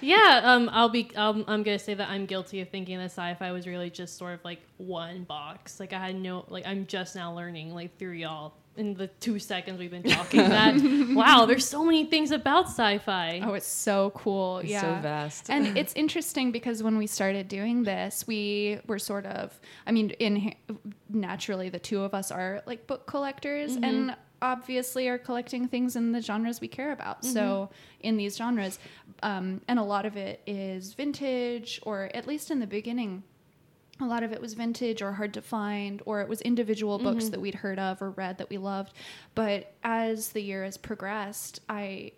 [0.00, 1.10] Yeah, um, I'll be.
[1.16, 4.34] Um, I'm gonna say that I'm guilty of thinking that sci-fi was really just sort
[4.34, 5.80] of like one box.
[5.80, 6.44] Like I had no.
[6.48, 10.40] Like I'm just now learning, like through y'all in the two seconds we've been talking.
[10.40, 10.74] that
[11.14, 13.40] wow, there's so many things about sci-fi.
[13.42, 14.58] Oh, it's so cool.
[14.58, 14.80] it's yeah.
[14.80, 19.58] so vast and it's interesting because when we started doing this, we were sort of,
[19.86, 20.54] I mean, in
[21.08, 26.12] naturally the two of us are like book collectors and obviously are collecting things in
[26.12, 27.24] the genres we care about.
[27.24, 28.78] So in these genres,
[29.22, 33.22] um, and a lot of it is vintage, or at least in the beginning.
[34.00, 37.24] A lot of it was vintage or hard to find, or it was individual books
[37.30, 38.92] that we'd heard of or read that we loved.
[39.34, 42.12] But as the year has progressed, I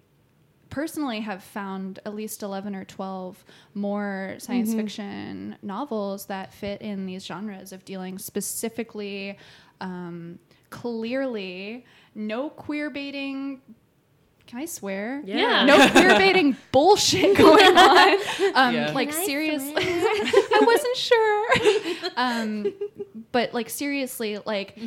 [0.70, 7.06] personally have found at least 11 or 12 more science fiction novels that fit in
[7.06, 9.38] these genres of dealing specifically
[9.80, 10.38] um,
[10.70, 11.84] clearly
[12.16, 13.60] no queer baiting
[14.46, 15.22] Can I swear?
[15.24, 15.64] Yeah.
[15.64, 18.18] No queer baiting bullshit going on.
[18.54, 18.92] Um, Yeah.
[18.92, 22.12] Like seriously, I wasn't sure.
[22.16, 22.72] Um,
[23.32, 24.78] but like seriously, like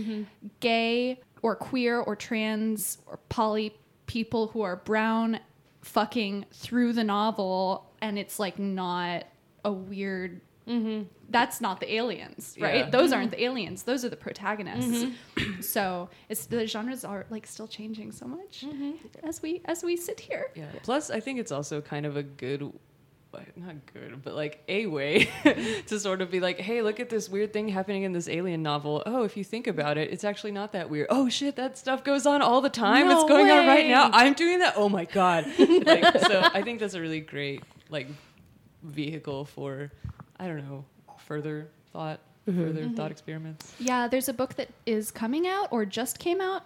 [0.60, 3.76] gay or queer or trans or poly
[4.08, 5.40] people who are brown
[5.82, 9.26] fucking through the novel, and it's like not
[9.64, 10.42] a weird.
[10.70, 11.04] Mm-hmm.
[11.30, 12.86] That's not the aliens, right?
[12.86, 12.90] Yeah.
[12.90, 13.20] Those mm-hmm.
[13.20, 13.84] aren't the aliens.
[13.84, 15.04] Those are the protagonists.
[15.04, 15.62] Mm-hmm.
[15.62, 18.66] so it's the genres are like still changing so much
[19.24, 20.52] as we as we sit here.
[20.56, 20.66] Yeah.
[20.84, 22.72] Plus, I think it's also kind of a good,
[23.56, 25.30] not good, but like a way
[25.88, 28.64] to sort of be like, hey, look at this weird thing happening in this alien
[28.64, 29.04] novel.
[29.06, 31.08] Oh, if you think about it, it's actually not that weird.
[31.10, 33.08] Oh shit, that stuff goes on all the time.
[33.08, 34.10] No it's going on right now.
[34.14, 34.74] I'm doing that.
[34.78, 35.46] Oh my god.
[35.60, 38.08] like, so I think that's a really great like
[38.84, 39.92] vehicle for,
[40.40, 40.86] I don't know,
[41.18, 43.74] further thought, further thought experiments.
[43.80, 46.64] Yeah, there's a book that is coming out or just came out.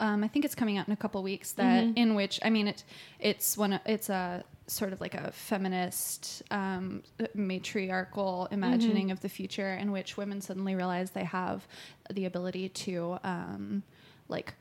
[0.00, 1.52] Um, I think it's coming out in a couple weeks.
[1.52, 2.84] That in which I mean it,
[3.20, 3.72] it's one.
[3.74, 7.02] of- It's a sort of like a feminist um,
[7.34, 11.66] matriarchal imagining of the future in which women suddenly realize they have
[12.12, 13.82] the ability to um,
[14.28, 14.54] like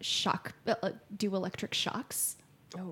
[0.00, 2.36] shock, uh, do electric shocks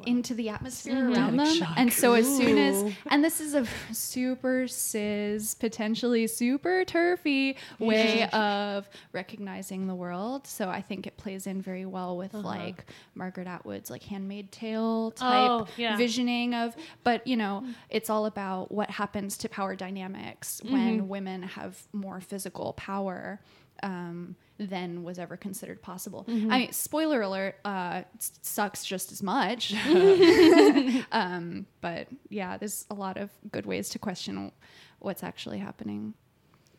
[0.07, 1.63] into the atmosphere around them.
[1.77, 8.29] And so as soon as and this is a super cis, potentially super turfy way
[8.31, 10.47] of recognizing the world.
[10.47, 15.11] So I think it plays in very well with like Margaret Atwood's like handmaid tale
[15.11, 15.97] type Oh, yeah.
[15.97, 21.43] visioning of but you know, it's all about what happens to power dynamics when women
[21.43, 23.41] have more physical power.
[23.83, 26.25] Um, than was ever considered possible.
[26.29, 29.75] I mean, spoiler alert, uh, it sucks just as much.
[31.13, 34.53] um, but yeah, there's a lot of good ways to question
[35.01, 36.15] what's actually happening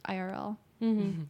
[0.07, 0.57] IRL.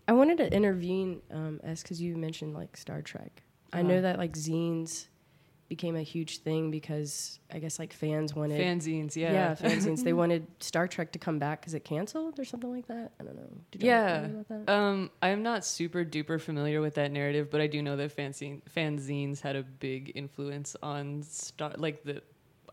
[0.08, 3.44] I wanted to intervene, um, as because you mentioned like Star Trek.
[3.74, 5.08] I know that like zines
[5.68, 9.32] became a huge thing because I guess like fans wanted Fanzines, yeah.
[9.34, 10.04] yeah, fanzines.
[10.04, 13.12] they wanted Star Trek to come back because it canceled or something like that.
[13.20, 13.50] I don't know.
[13.72, 14.28] Did y'all Yeah.
[14.50, 14.64] know?
[14.74, 18.62] Um, I'm not super duper familiar with that narrative, but I do know that fanzine,
[18.76, 22.22] fanzines had a big influence on Star, like the,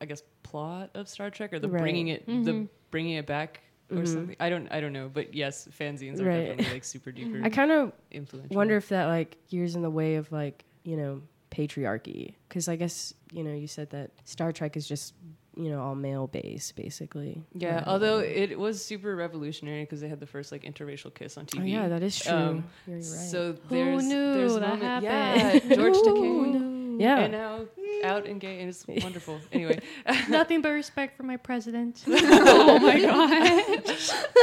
[0.01, 1.81] I guess, plot of Star Trek or the Right.
[1.81, 4.37] bringing it, the bringing it back or something.
[4.41, 6.47] I don't, I don't know, but yes, fanzines are Right.
[6.47, 8.55] definitely like super duper I kind of influential.
[8.57, 12.77] wonder if that like gears in the way of like you know patriarchy because I
[12.77, 15.15] guess you know you said that Star Trek is just
[15.55, 17.43] you know all male based basically.
[17.55, 21.47] Yeah, although it was super revolutionary because they had the first like interracial kiss on
[21.47, 21.61] TV.
[21.61, 22.33] Oh yeah, that is true.
[22.33, 23.05] Um, You're right.
[23.05, 25.63] So there's knew there's that moment- happened?
[25.71, 27.01] Yeah, George Takei.
[27.01, 27.19] yeah.
[27.19, 27.61] And now
[28.05, 29.39] out and gay and it's wonderful.
[29.53, 29.81] Anyway,
[30.29, 32.03] Nothing but respect for my president.
[32.09, 33.89] oh my god!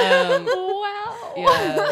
[0.02, 1.34] um, wow!
[1.38, 1.89] yeah.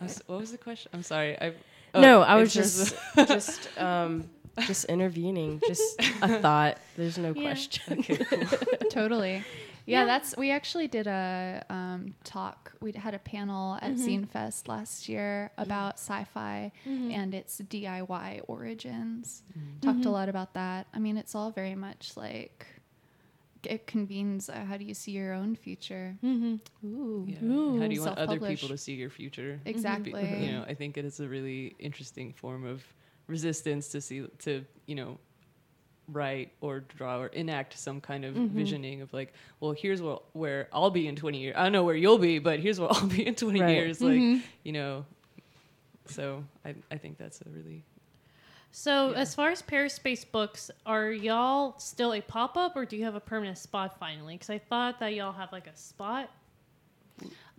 [0.00, 0.90] I'm what was the question?
[0.92, 1.40] I'm sorry.
[1.40, 1.54] I
[1.96, 4.28] oh, no, I was just just um
[4.60, 5.60] just intervening.
[5.66, 6.78] Just a thought.
[6.96, 7.42] There's no Yeah.
[7.42, 7.98] question.
[8.00, 8.78] okay, cool.
[8.90, 9.44] totally.
[9.84, 12.72] Yeah, that's we actually did a um, talk.
[12.80, 14.04] We had a panel at mm-hmm.
[14.04, 15.62] Zine Fest last year mm-hmm.
[15.62, 17.12] about sci-fi mm-hmm.
[17.12, 19.42] and its DIY origins.
[19.80, 20.88] Talked a lot about that.
[20.92, 22.66] I mean, it's all very much like
[23.66, 24.48] it convenes.
[24.48, 26.16] Uh, how do you see your own future?
[26.24, 26.86] Mm-hmm.
[26.86, 27.80] Ooh, Yeah.
[27.80, 29.58] How do you want other people to see your future?
[29.60, 29.68] Mm-hmm.
[29.68, 30.44] exactly.
[30.44, 32.82] You know, I think it is a really interesting form of
[33.26, 35.18] resistance to see to you know
[36.08, 38.56] write or draw or enact some kind of mm-hmm.
[38.56, 41.54] visioning of like, well, here's what where I'll be in 20 years.
[41.56, 43.70] I don't know where you'll be, but here's what I'll be in 20 Right.
[43.70, 44.00] years.
[44.00, 45.04] Like, you know.
[46.06, 47.84] So I I think that's a really
[48.78, 49.20] So, Yeah.
[49.20, 53.14] as far as Perispace books, are y'all still a pop up or do you have
[53.14, 54.34] a permanent spot finally?
[54.34, 56.28] Because I thought that y'all have like a spot.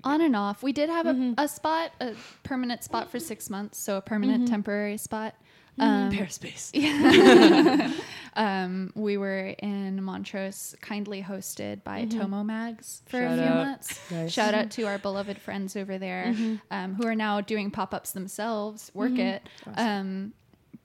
[0.03, 0.61] on and off.
[0.61, 4.47] We did have a, a spot, a permanent spot for six months, so a permanent
[4.47, 5.33] temporary spot.
[5.79, 6.71] Um, Perispace.
[8.35, 13.65] um, we were in Montrose, kindly hosted by Tomo Mags for Shout a few out.
[13.65, 14.11] months.
[14.11, 14.31] Nice.
[14.31, 16.35] Shout out to our beloved friends over there
[16.69, 19.41] um, who are now doing pop ups themselves, work it.
[19.75, 20.33] Um,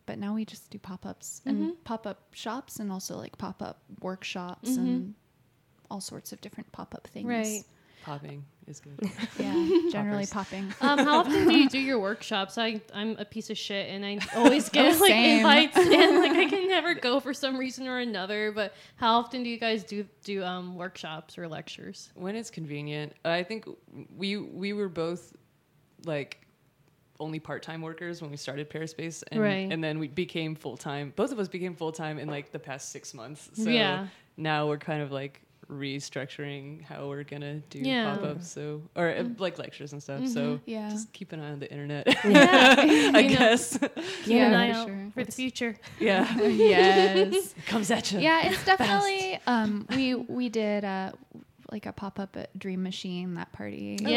[0.07, 3.62] but now we just do pop ups and pop up shops and also like pop
[3.62, 5.15] up workshops and
[5.91, 7.27] all sorts of different pop up things.
[7.29, 7.62] Right.
[8.05, 8.99] Popping is good.
[9.38, 9.69] Yeah.
[9.93, 10.75] Generally popping.
[10.81, 12.59] Um, how often do you do your workshops?
[12.59, 15.37] I I'm a piece of shit, and I always get Oh, like same.
[15.38, 18.51] invites, and like I can never go for some reason or another.
[18.51, 22.11] But how often do you guys do do um workshops or lectures?
[22.17, 23.12] when it's convenient.
[23.25, 23.67] I think
[24.17, 25.37] we we were both
[26.05, 26.41] like
[27.23, 29.69] only part-time workers when we started Perispace and Right.
[29.73, 31.13] and then we became full-time.
[31.17, 33.51] Both of us became full-time in like the past 6 months.
[33.55, 34.07] So Yeah.
[34.37, 35.35] now we're kind of like
[35.71, 38.15] restructuring how we're gonna do Yeah.
[38.15, 40.91] pop-ups so or uh, like lectures and stuff so Yeah.
[40.91, 42.75] just keep an eye on the internet Yeah.
[42.79, 45.11] i You know, guess Keep an Yeah, eye for sure.
[45.15, 45.77] for the future.
[46.01, 47.55] yeah yes.
[47.67, 49.39] comes at you yeah, it's definitely.
[49.47, 51.13] Um, we we did uh,
[51.73, 53.99] like a pop up at Dream Machine that party.
[54.01, 54.09] Yeah.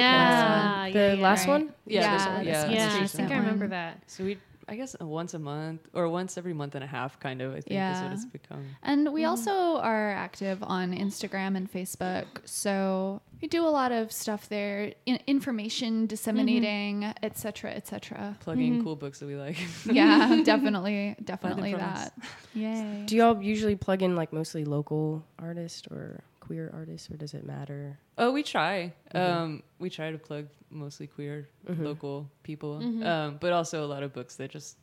[0.84, 1.22] last the yeah, yeah.
[1.24, 1.52] last Right.
[1.54, 1.74] one.
[1.88, 2.62] Yeah, Yeah, this one, this yeah.
[2.66, 4.02] one's Yeah, I think I remember that.
[4.08, 4.38] so we
[4.68, 7.52] i guess uh, once a month or once every month and a half kind of
[7.52, 12.26] i think is what it's become And we also are active on Instagram and Facebook.
[12.46, 18.36] So we do a lot of stuff there, in- information disseminating, et cetera, et cetera.
[18.40, 22.14] plugging cool books that we like Yeah, definitely, definitely that.
[22.56, 23.04] Yay.
[23.06, 27.46] Do y'all usually plug in like mostly local artists or queer artists, or does it
[27.46, 27.98] matter?
[28.18, 28.94] Oh, we try.
[29.14, 34.14] Um, we try to plug mostly queer local people, um, but also a lot of
[34.14, 34.78] books that just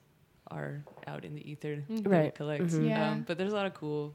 [0.51, 2.35] are out in the ether that we Right.
[2.35, 2.65] collect.
[2.65, 2.89] Mhm.
[2.89, 3.11] Yeah.
[3.13, 4.15] Um, but there's a lot of cool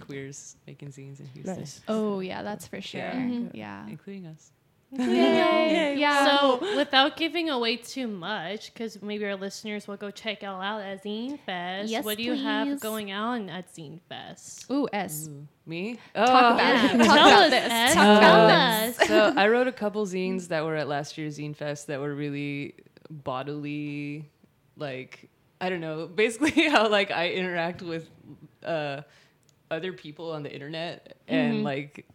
[0.00, 1.80] queers making zines in Houston, Nice.
[1.88, 3.00] Oh yeah, that's for sure.
[3.00, 3.48] Yeah.
[3.52, 3.88] Yeah.
[3.88, 4.52] including us.
[4.92, 5.96] Yay.
[5.98, 6.26] Yeah.
[6.38, 10.80] So, without giving away too much, because maybe our listeners will go check it out
[10.80, 11.88] at Zine Fest.
[11.90, 14.70] Yes, what do you have going on at Zine Fest?
[14.70, 15.28] Ooh, S.
[15.28, 15.98] Ooh, me?
[16.14, 16.54] Talk Oh.
[16.54, 16.98] about Yeah, it.
[17.04, 17.72] Talk tell about us, this.
[17.72, 17.86] Ed.
[17.94, 18.96] Talk Tell about us.
[19.08, 22.14] so I wrote a couple zines that were at last year's Zine Fest that were
[22.14, 22.74] really
[23.10, 24.30] bodily,
[24.76, 25.28] like
[25.60, 28.08] I don't know, basically how like I interact with
[28.64, 29.02] uh,
[29.70, 32.06] other people on the internet and like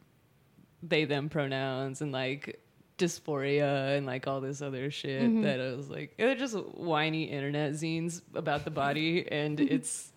[0.84, 2.60] they them pronouns and like
[2.98, 5.42] dysphoria and like all this other shit mm-hmm.
[5.42, 10.12] that I was like they're just whiny internet zines about the body and its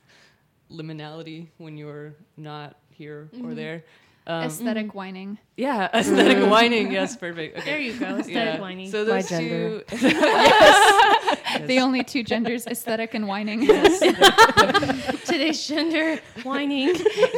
[0.71, 3.55] liminality when you're not here or mm-hmm.
[3.55, 3.85] there.
[4.27, 4.95] Um, Aesthetic mm.
[4.95, 5.39] whining.
[5.55, 6.49] yeah, aesthetic mm.
[6.49, 6.91] whining.
[6.91, 7.59] Yes, perfect.
[7.59, 7.71] Okay.
[7.71, 8.07] There you go.
[8.07, 8.61] Aesthetic Yeah.
[8.61, 8.91] whining.
[8.91, 9.81] So those gender.
[9.81, 9.97] two.
[10.01, 11.39] yes.
[11.67, 13.67] The only two genders, aesthetic and whining.
[15.25, 16.95] Today's gender whining.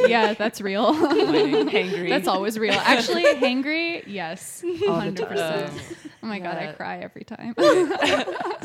[0.07, 0.93] yeah, that's real.
[0.93, 2.09] Whining, hangry.
[2.09, 2.73] That's always real.
[2.73, 5.27] Actually, hangry, yes, All hundred time.
[5.27, 5.71] percent.
[5.71, 5.79] Um,
[6.23, 7.53] Oh my god, I cry every time.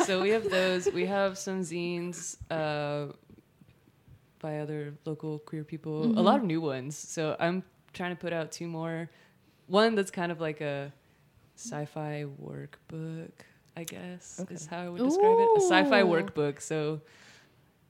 [0.05, 0.91] so we have those.
[0.91, 3.13] We have some zines uh,
[4.41, 6.19] by other local queer people.
[6.19, 6.97] A lot of new ones.
[6.97, 7.63] So I'm
[7.93, 9.11] trying to put out two more.
[9.67, 10.93] One that's kind of like a
[11.57, 13.31] sci-fi workbook.
[13.77, 14.55] I guess Okay.
[14.55, 15.49] is how I would describe it.
[15.57, 16.61] A sci-fi workbook.
[16.61, 17.01] So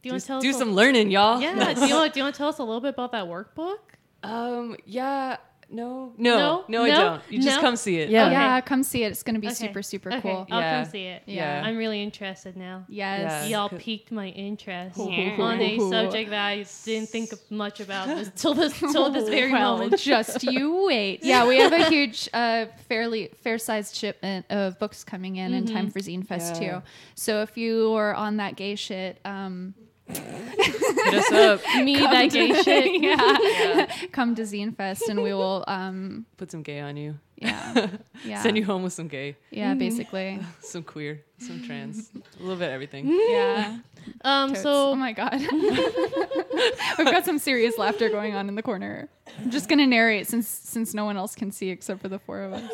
[0.03, 0.57] Do you want to tell do us?
[0.57, 1.41] a- some learning, y'all.
[1.41, 1.75] yeah.
[1.75, 3.79] Do you, want, do you want to tell us a little bit about that workbook?
[4.23, 4.77] Um.
[4.85, 5.39] Yeah.
[5.73, 6.13] No.
[6.19, 6.37] No.
[6.37, 6.65] No?
[6.69, 6.85] No.
[6.85, 6.97] I No?
[7.01, 7.23] don't.
[7.31, 7.61] You just No?
[7.63, 8.11] come see it.
[8.11, 8.31] Yeah.
[8.31, 9.13] yeah, come see it.
[9.13, 9.55] It's gonna be Okay.
[9.55, 10.47] super, super Okay, cool.
[10.51, 10.83] I'll Yeah.
[10.83, 11.23] come see it.
[11.27, 11.63] Yeah.
[11.65, 12.85] I'm really interested now.
[12.89, 13.49] Yes.
[13.49, 13.59] Yeah.
[13.59, 15.37] Y'all Could- piqued my interest Yeah.
[15.39, 19.29] on a subject that I didn't think of much about this, till this till this
[19.29, 19.99] very well, moment.
[20.01, 21.21] just you wait.
[21.33, 25.91] Yeah, we have a huge, uh, fairly fair-sized shipment of books coming in in time
[25.91, 26.81] for Zine Fest Yeah.
[26.81, 26.83] too.
[27.15, 29.75] So if you are on that gay shit, um,
[30.09, 31.61] Hit us up.
[31.85, 33.03] Me, that gay shit.
[33.03, 37.19] yeah, come to Zine Fest and we will, um, Put some gay on you.
[37.37, 37.89] yeah,
[38.25, 42.57] yeah, Send you home with some gay, yeah, basically, some queer, some trans, a little
[42.57, 43.07] bit of everything.
[43.09, 43.79] yeah.
[44.25, 44.51] Um.
[44.51, 44.63] Totes.
[44.63, 45.41] So oh my god,
[46.99, 49.09] we've got some serious laughter going on in the corner.
[49.41, 52.43] I'm just gonna narrate since since no one else can see except for the four
[52.43, 52.71] of us.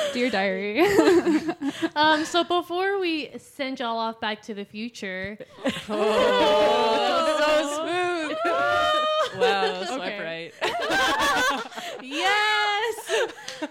[0.12, 0.80] Dear diary.
[1.96, 2.24] um.
[2.24, 5.36] So before we send y'all off back to the future,
[5.88, 8.36] Oh, so smooth.
[9.40, 10.24] wow, swipe Okay.
[10.24, 10.52] right.
[12.02, 13.10] yes,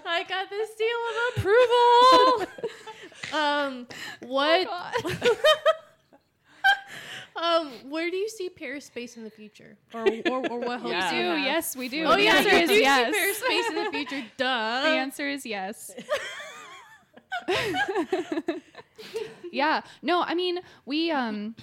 [0.06, 2.48] I got the seal of approval.
[3.40, 3.88] um.
[4.22, 4.68] What?
[7.42, 7.72] Um.
[7.90, 11.10] Where do you see Perispace in the future, or or, or what hopes Yeah.
[11.12, 11.40] do you have?
[11.40, 12.04] yes, we do.
[12.06, 13.14] Oh the yeah, answer you is do yes.
[13.14, 14.26] see Perispace in the future.
[14.38, 14.82] Duh.
[14.84, 15.92] The answer is yes.
[19.52, 19.82] yeah.
[20.02, 21.56] No, I mean, we um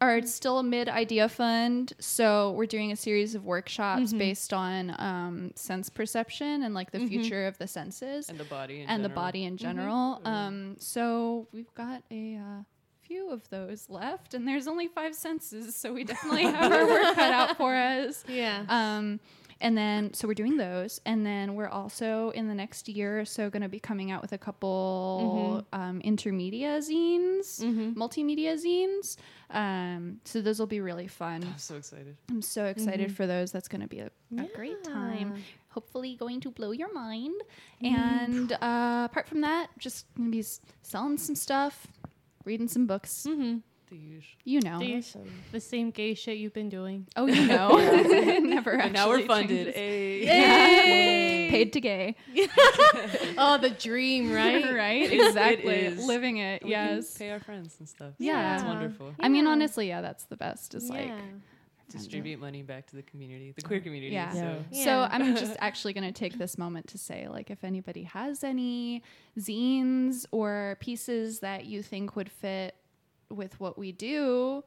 [0.00, 4.94] are still a mid idea fund, so we're doing a series of workshops based on
[4.98, 8.82] um, sense perception and like the future of the senses And the body.
[8.82, 10.20] In and the body in general.
[10.24, 12.62] Um, so we've got a uh,
[13.06, 17.14] few of those left, and there's only five senses, so we definitely have our work
[17.14, 18.24] cut out for us.
[18.28, 18.64] Yeah.
[18.68, 19.20] Um,
[19.58, 21.00] and then, so we're doing those.
[21.06, 24.20] And then we're also in the next year or so going to be coming out
[24.20, 27.60] with a couple um, intermedia zines,
[27.94, 29.16] multimedia zines.
[29.50, 31.42] Um, so those will be really fun.
[31.42, 32.16] I'm so excited.
[32.28, 33.50] I'm so excited for those.
[33.50, 35.42] That's going to be a, a great time.
[35.70, 37.34] Hopefully, going to blow your mind.
[37.82, 41.86] And uh, apart from that, just going to be s- selling some stuff,
[42.46, 43.26] reading some books.
[43.28, 43.58] Mm-hmm.
[43.88, 44.38] The usual.
[44.44, 44.80] You know.
[44.80, 45.30] Do Awesome.
[45.52, 47.06] The same gay shit you've been doing.
[47.14, 47.76] Oh, you know.
[48.40, 49.74] Never And now we're funded.
[49.74, 50.28] changes.
[50.28, 51.46] Hey.
[51.50, 52.16] Paid to gay.
[53.38, 54.64] Oh, the dream, right?
[54.74, 55.02] right?
[55.02, 55.90] It- it exactly.
[55.90, 56.64] Living it.
[56.64, 57.16] We can yes.
[57.18, 58.14] Pay our friends and stuff.
[58.18, 58.54] Yeah.
[58.56, 59.14] It's wonderful.
[59.20, 60.74] I mean, honestly, yeah, that's the best.
[60.74, 61.20] Is like Yeah.
[61.88, 64.12] Distribute money back to the community, the queer community.
[64.12, 64.32] Yeah.
[64.32, 64.84] So Yeah.
[64.84, 68.44] So I'm just actually going to take this moment to say, like, if anybody has
[68.44, 69.02] any
[69.38, 72.74] zines or pieces that you think would fit
[73.30, 74.64] with what we do,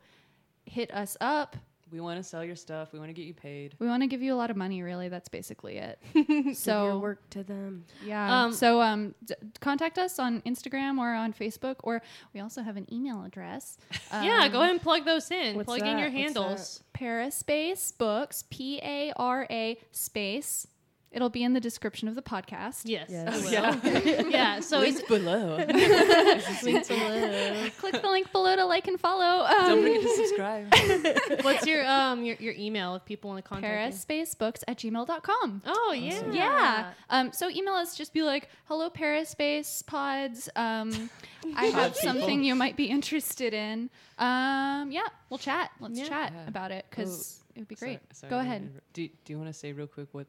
[0.65, 1.55] hit us up.
[1.91, 2.93] We want to sell your stuff.
[2.93, 3.75] We want to get you paid.
[3.79, 4.81] We want to give you a lot of money.
[4.81, 5.99] Really, that's basically it.
[6.13, 7.85] Give so your work to them.
[8.05, 8.43] Yeah.
[8.43, 12.01] Um, so um, d- contact us on Instagram or on Facebook, or
[12.33, 13.77] we also have an email address.
[14.11, 15.63] yeah, Um, go ahead and plug those in.
[15.63, 16.45] Plug in your handles.
[16.45, 16.83] handles.
[16.93, 20.67] Paraspace Books, P A R A space.
[21.11, 22.81] It'll be in the description of the podcast.
[22.85, 23.07] Yes.
[23.09, 23.35] Yes.
[23.35, 23.51] it will.
[23.51, 24.21] Yeah.
[24.29, 24.59] yeah.
[24.59, 25.57] So it's below.
[26.63, 27.67] links below.
[27.79, 29.47] Click the link below to like and follow.
[29.47, 31.41] Don't Um, forget to subscribe.
[31.43, 33.99] What's your um your, your email if people want to contact you?
[33.99, 35.63] Space Books at gmail.com.
[35.65, 36.21] Oh yeah.
[36.31, 36.91] Yeah.
[37.09, 40.47] Um, so email us, just be like, hello, Paraspace pods.
[40.55, 41.09] Um,
[41.55, 43.89] I have something you might be interested in.
[44.19, 45.71] Um, yeah, we'll chat.
[45.79, 46.07] Let's Yeah.
[46.07, 46.47] chat Yeah.
[46.47, 47.99] about it because it would be great.
[48.13, 48.69] Sorry- sorry Go ahead.
[48.93, 50.27] Do, do you want to say real quick what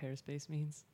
[0.00, 0.84] Paraspace means?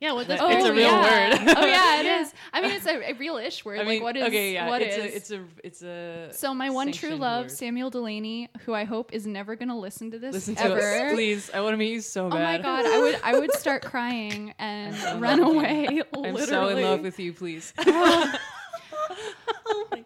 [0.00, 0.12] Yeah.
[0.12, 1.30] What does Oh, It's a real yeah.
[1.30, 1.54] word.
[1.58, 2.20] oh yeah, it Yeah.
[2.22, 2.32] is.
[2.54, 3.80] I mean, it's a, a real-ish word.
[3.80, 4.22] I mean, like, what is?
[4.28, 5.04] okay, yeah, what it's is?
[5.04, 7.50] a it's a it's a so my one true love, word.
[7.50, 10.80] Samuel Delany, who I hope is never going to listen to this Listen to ever.
[10.80, 11.50] us, please.
[11.52, 12.60] I want to meet you so bad.
[12.64, 16.00] Oh my god, I would I would start crying and run away.
[16.14, 16.46] I'm literally.
[16.46, 17.32] so in love with you.
[17.34, 17.74] Please.
[19.72, 20.04] Oh my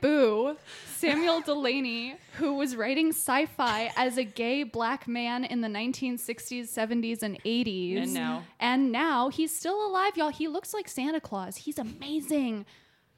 [0.00, 0.56] boo,
[0.96, 7.22] Samuel Delany, who was writing sci-fi as a gay black man in the 1960s, 70s,
[7.22, 8.02] and 80s.
[8.02, 8.44] And now.
[8.60, 10.30] And now he's still alive, y'all.
[10.30, 11.56] He looks like Santa Claus.
[11.56, 12.66] He's amazing.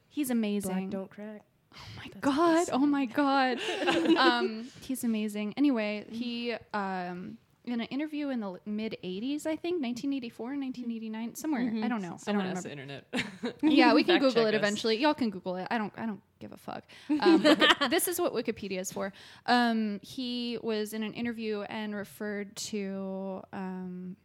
[0.08, 0.72] He's amazing.
[0.72, 1.42] Black don't crack.
[1.74, 2.68] oh my god.
[2.72, 3.58] Oh my god.
[4.16, 5.54] um, he's amazing.
[5.56, 11.72] Anyway, he um in an interview in the mid 80s, I think, 1984, 1989, somewhere.
[11.84, 12.16] I don't know.
[12.26, 12.60] I don't remember.
[12.62, 13.04] the internet.
[13.62, 14.58] Yeah, we can Google it us.
[14.58, 14.96] eventually.
[14.96, 15.66] Y'all can Google it.
[15.70, 15.92] I don't.
[15.96, 16.84] I don't give a fuck.
[17.20, 17.42] Um,
[17.90, 19.12] this is what Wikipedia is for.
[19.46, 23.42] Um, he was in an interview and referred to.
[23.52, 24.16] Um,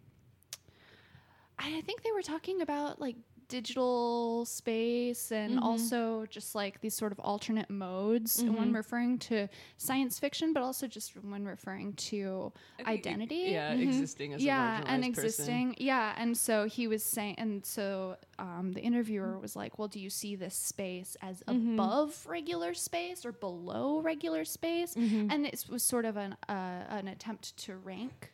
[1.57, 3.15] I think they were talking about like
[3.51, 5.63] digital space and mm-hmm.
[5.63, 8.55] also just like these sort of alternate modes mm-hmm.
[8.55, 12.51] when referring to science fiction, but also just when referring to
[12.85, 13.47] identity.
[13.49, 13.89] yeah, mm-hmm.
[13.89, 15.03] existing as yeah and person.
[15.03, 19.87] existing yeah and so he was saying and so um, the interviewer was like well
[19.87, 24.95] do you see this space as above regular space or below regular space?
[25.29, 28.31] And it was sort of an uh, an attempt to rank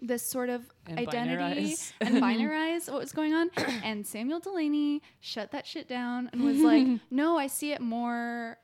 [0.00, 1.92] this sort of And identity binarize.
[2.00, 3.50] and binarize what was going on
[3.82, 8.58] and samuel delany shut that shit down and was like no i see it more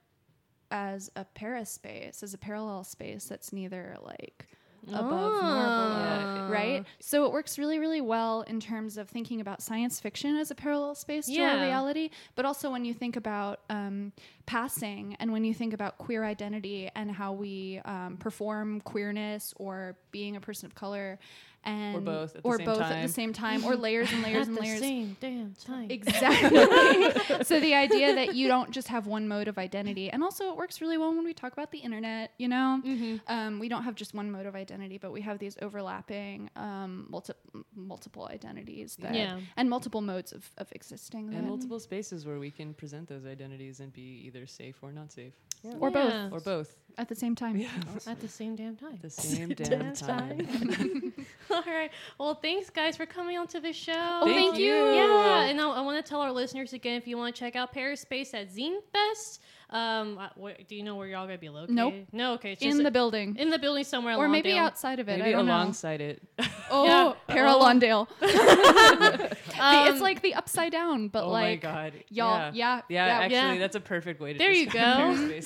[0.70, 4.46] as a paraspace as a parallel space that's neither like
[4.88, 6.50] above nor below Yeah.
[6.50, 6.84] right?
[7.00, 10.54] So it works really, really well in terms of thinking about science fiction as a
[10.54, 11.56] parallel space to Yeah.
[11.56, 14.12] our reality, but also when you think about um,
[14.46, 19.96] passing and when you think about queer identity and how we um, perform queerness or
[20.10, 21.18] being a person of color
[21.62, 24.42] and both at the or same both at the same time or layers and layers
[24.42, 24.78] At and the layers.
[24.80, 25.90] same damn time.
[25.90, 27.44] Exactly.
[27.44, 30.56] so the idea that you don't just have one mode of identity, and also it
[30.56, 32.32] works really well when we talk about the internet.
[32.38, 33.16] You know, Mm-hmm.
[33.28, 34.69] um, we don't have just one mode of identity,
[35.00, 37.32] but we have these overlapping um, multi-
[37.74, 39.38] multiple identities that, Yeah.
[39.56, 41.28] and multiple modes of, of existing.
[41.34, 44.92] and that- multiple spaces where we can present those identities and be either safe or
[44.92, 45.32] not safe,
[45.80, 47.60] or both or both at the same time.
[48.06, 48.92] At the same damn time.
[48.94, 51.12] at the same damn time.
[51.50, 51.90] All right.
[52.18, 53.92] Well, thanks guys for coming onto the show.
[54.22, 54.72] Oh, thank you.
[54.72, 57.56] Yeah, and I, I want to tell our listeners again if you want to check
[57.56, 59.40] out Paraspace at Zine Fest.
[59.72, 60.28] Um, uh,
[60.68, 61.74] do you know where y'all gonna be located?
[61.74, 61.94] Nope.
[62.12, 62.32] No.
[62.34, 62.52] Okay.
[62.52, 64.16] It's In just the building, in the building somewhere.
[64.16, 64.58] or maybe Lawndale.
[64.58, 65.18] outside of it.
[65.18, 65.52] Maybe I don't know.
[65.52, 66.22] alongside it.
[66.72, 67.12] Oh, Yeah.
[67.34, 67.60] Para Oh.
[67.60, 68.06] Lawndale.
[69.60, 73.18] Um, it's like the upside down, but oh like my god, y'all- yeah, yeah, yeah.
[73.18, 73.58] Actually, Yeah.
[73.58, 74.38] that's a perfect way to.
[74.38, 74.80] There you go.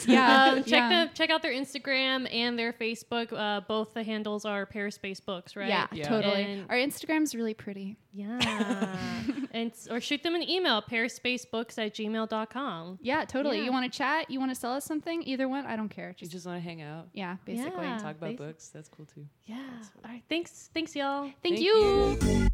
[0.06, 0.44] Yeah.
[0.52, 0.88] Um, check yeah.
[0.88, 1.10] them.
[1.14, 3.32] Check out their Instagram and their Facebook.
[3.32, 5.68] Uh, both the handles are Paraspace Books, right?
[5.68, 6.08] Yeah, Yeah.
[6.08, 6.42] totally.
[6.44, 7.96] And- Our Instagram's really pretty.
[8.14, 8.96] Yeah.
[9.50, 13.00] and or shoot them an email, paraspacebooks at gmail.com.
[13.02, 13.58] Yeah, totally.
[13.58, 13.64] Yeah.
[13.64, 14.30] You want to chat?
[14.30, 15.22] You want to sell us something?
[15.24, 15.66] Either one.
[15.66, 16.10] I don't care.
[16.10, 17.84] You Just, just want to hang out, yeah, basically.
[17.84, 17.98] Yeah.
[17.98, 18.68] talk about basi- books.
[18.68, 19.26] That's cool too.
[19.46, 19.56] Yeah.
[20.04, 20.22] All right.
[20.28, 20.70] Thanks.
[20.72, 21.30] Thanks, y'all.
[21.42, 22.50] Thank, Thank you.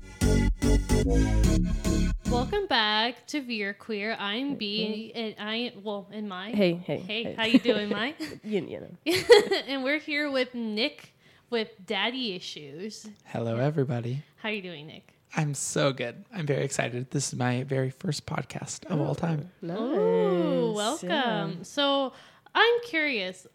[2.31, 4.17] Welcome back to Veer Queer.
[4.19, 7.35] I'm B, and I well, and my Hey, hey, hey, hey.
[7.35, 8.15] how you doing, my?
[8.43, 9.13] You, you know.
[9.67, 11.13] and we're here with Nick
[11.51, 13.09] with Daddy Issues.
[13.27, 14.23] Hello, everybody.
[14.37, 15.20] How are you doing, Nick?
[15.37, 16.25] I'm so good.
[16.33, 17.11] I'm very excited.
[17.11, 19.51] This is my very first podcast of all time.
[19.63, 19.79] Nice.
[19.79, 21.09] Ooh, welcome.
[21.09, 21.51] Yeah.
[21.63, 22.13] So
[22.55, 23.47] I'm curious,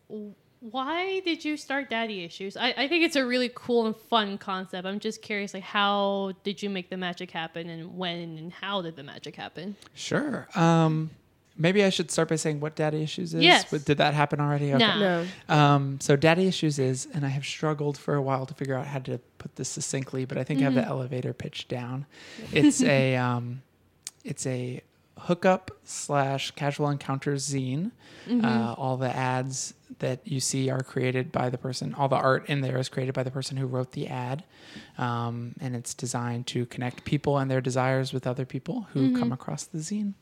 [0.62, 2.56] why did you start Daddy Issues?
[2.56, 4.88] I, I think it's a really cool and fun concept.
[4.88, 8.82] I'm just curious, like, how did you make the magic happen, and when and how
[8.82, 9.76] did the magic happen?
[9.94, 10.48] Sure.
[10.56, 11.12] Um,
[11.58, 13.44] maybe I should start by saying what Daddy Issues is.
[13.44, 13.66] Yes.
[13.70, 14.72] But Did that happen already?
[14.72, 15.00] Nah.
[15.00, 15.26] No.
[15.50, 18.88] Um, so Daddy Issues is, and I have struggled for a while to figure out
[18.88, 22.06] how to put this succinctly, but I think I have the elevator pitch down.
[22.52, 23.62] It's a um,
[24.24, 24.82] it's a
[25.18, 27.92] hookup slash casual encounters zine.
[28.44, 31.94] Uh, all the ads that you see are created by the person.
[31.94, 34.44] All the art in there is created by the person who wrote the ad,
[34.98, 39.32] um, and it's designed to connect people and their desires with other people who come
[39.32, 40.14] across the zine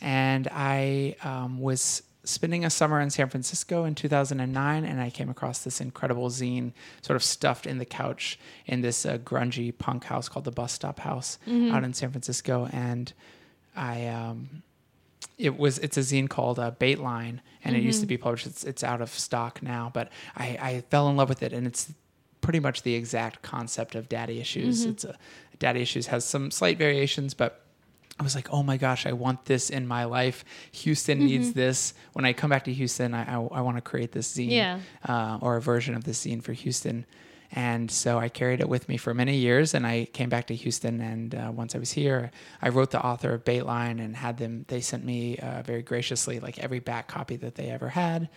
[0.00, 5.28] and I um, was spending a summer in San Francisco in 2009, and I came
[5.28, 10.04] across this incredible zine, sort of stuffed in the couch in this uh, grungy punk
[10.04, 11.38] house called the Bus Stop House
[11.72, 13.12] out in San Francisco, and
[13.76, 14.06] I.
[14.06, 14.62] Um,
[15.38, 18.46] it was it's a zine called uh, Baitline, and it used to be published.
[18.46, 21.66] It's it's out of stock now, but I, I fell in love with it, and
[21.66, 21.92] it's
[22.42, 24.84] pretty much the exact concept of Daddy Issues.
[24.90, 25.16] It's a
[25.58, 27.61] Daddy Issues has some slight variations, but
[28.22, 30.44] I was like, oh my gosh, I want this in my life.
[30.72, 31.92] Houston needs this.
[32.12, 34.78] When I come back to Houston, I, I, I want to create this zine Yeah.
[35.08, 37.04] uh, or a version of this zine for Houston.
[37.54, 40.54] And so I carried it with me for many years, and I came back to
[40.54, 41.00] Houston.
[41.02, 42.30] And uh, once I was here,
[42.62, 44.64] I wrote the author of Baitline and had them.
[44.68, 48.30] They sent me uh, very graciously like every back copy that they ever had,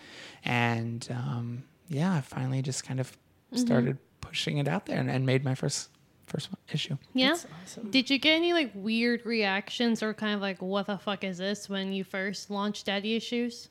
[0.44, 3.16] and um, yeah, I finally just kind of
[3.54, 5.88] started pushing it out there and, and made my first
[6.26, 6.96] first one, issue.
[7.14, 7.28] Yeah.
[7.30, 7.90] That's awesome.
[7.90, 11.38] Did you get any like weird reactions or kind of like what the fuck is
[11.38, 13.68] this when you first launched Daddy Issues?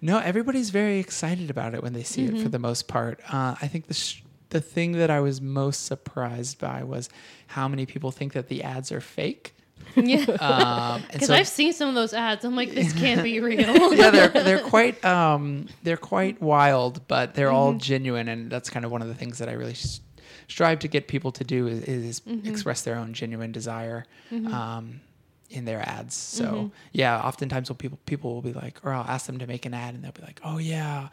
[0.00, 3.20] No, everybody's very excited about it when they see it for the most part.
[3.32, 7.08] Uh, I think the sh- the thing that I was most surprised by was
[7.48, 9.54] how many people think that the ads are fake.
[9.96, 10.18] Yeah.
[10.40, 12.44] Um, Because so- I've seen some of those ads.
[12.44, 13.94] I'm like, this can't be real.
[13.94, 18.84] yeah, they're they're quite um, they're quite wild, but they're all genuine, and that's kind
[18.84, 20.00] of one of the things that I really s-
[20.48, 24.04] strive to get people to do is, is express their own genuine desire.
[24.32, 25.00] Um,
[25.48, 29.26] in their ads, so yeah, oftentimes when people people will be like, or I'll ask
[29.26, 31.08] them to make an ad, and they'll be like, "Oh yeah,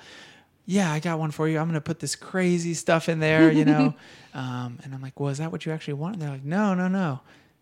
[0.66, 1.60] yeah, I got one for you.
[1.60, 3.94] I'm gonna put this crazy stuff in there, you know."
[4.34, 6.74] um, and I'm like, "Well, is that what you actually want?" And they're like, "No,
[6.74, 7.20] no, no."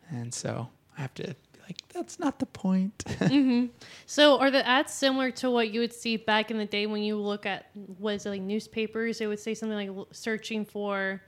[0.10, 3.04] And so I have to be like, "That's not the point."
[4.06, 7.04] So are the ads similar to what you would see back in the day when
[7.04, 7.70] you look at
[8.00, 9.20] was it like newspapers?
[9.20, 11.22] It would say something like searching for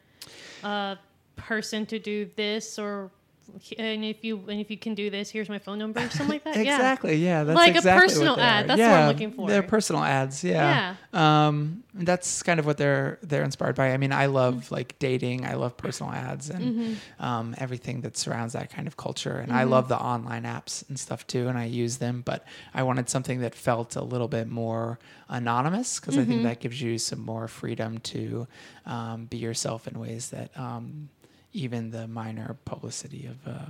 [0.64, 0.98] a
[1.36, 3.12] person to do this or
[3.78, 6.28] and if you and if you can do this, here's my phone number, or something
[6.30, 6.56] like that.
[6.64, 6.76] Yeah.
[6.76, 7.16] Exactly.
[7.18, 7.44] Yeah.
[7.44, 8.68] That's Like a personal ad.
[8.68, 9.48] That's what I'm looking for.
[9.48, 10.44] They're personal ads.
[10.44, 10.96] Yeah.
[11.14, 13.92] Um, that's kind of what they're they're inspired by.
[13.94, 14.74] I mean, I love Mm-hmm.
[14.76, 15.46] like dating.
[15.46, 19.38] I love personal ads and um, everything that surrounds that kind of culture.
[19.38, 19.58] And Mm-hmm.
[19.58, 21.48] I love the online apps and stuff too.
[21.48, 26.00] And I use them, but I wanted something that felt a little bit more anonymous
[26.00, 26.30] because I Mm-hmm.
[26.32, 28.48] think that gives you some more freedom to
[28.86, 31.10] um, be yourself in ways that um,
[31.54, 33.38] even the minor publicity of.
[33.48, 33.66] Uh,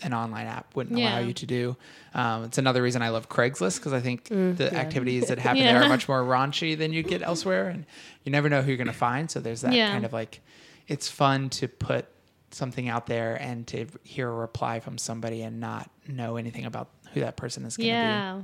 [0.00, 1.76] an online app wouldn't allow you to do.
[2.14, 5.72] Um, it's another reason I love Craigslist because I think the activities that happen Yeah.
[5.72, 7.84] there are much more raunchy than you get elsewhere, and
[8.22, 9.28] you never know who you're going to find.
[9.28, 9.90] So there's that Yeah.
[9.90, 10.40] kind of like,
[10.86, 12.06] it's fun to put
[12.52, 16.97] something out there and to hear a reply from somebody and not know anything about
[17.14, 18.40] who that person is going to Yeah.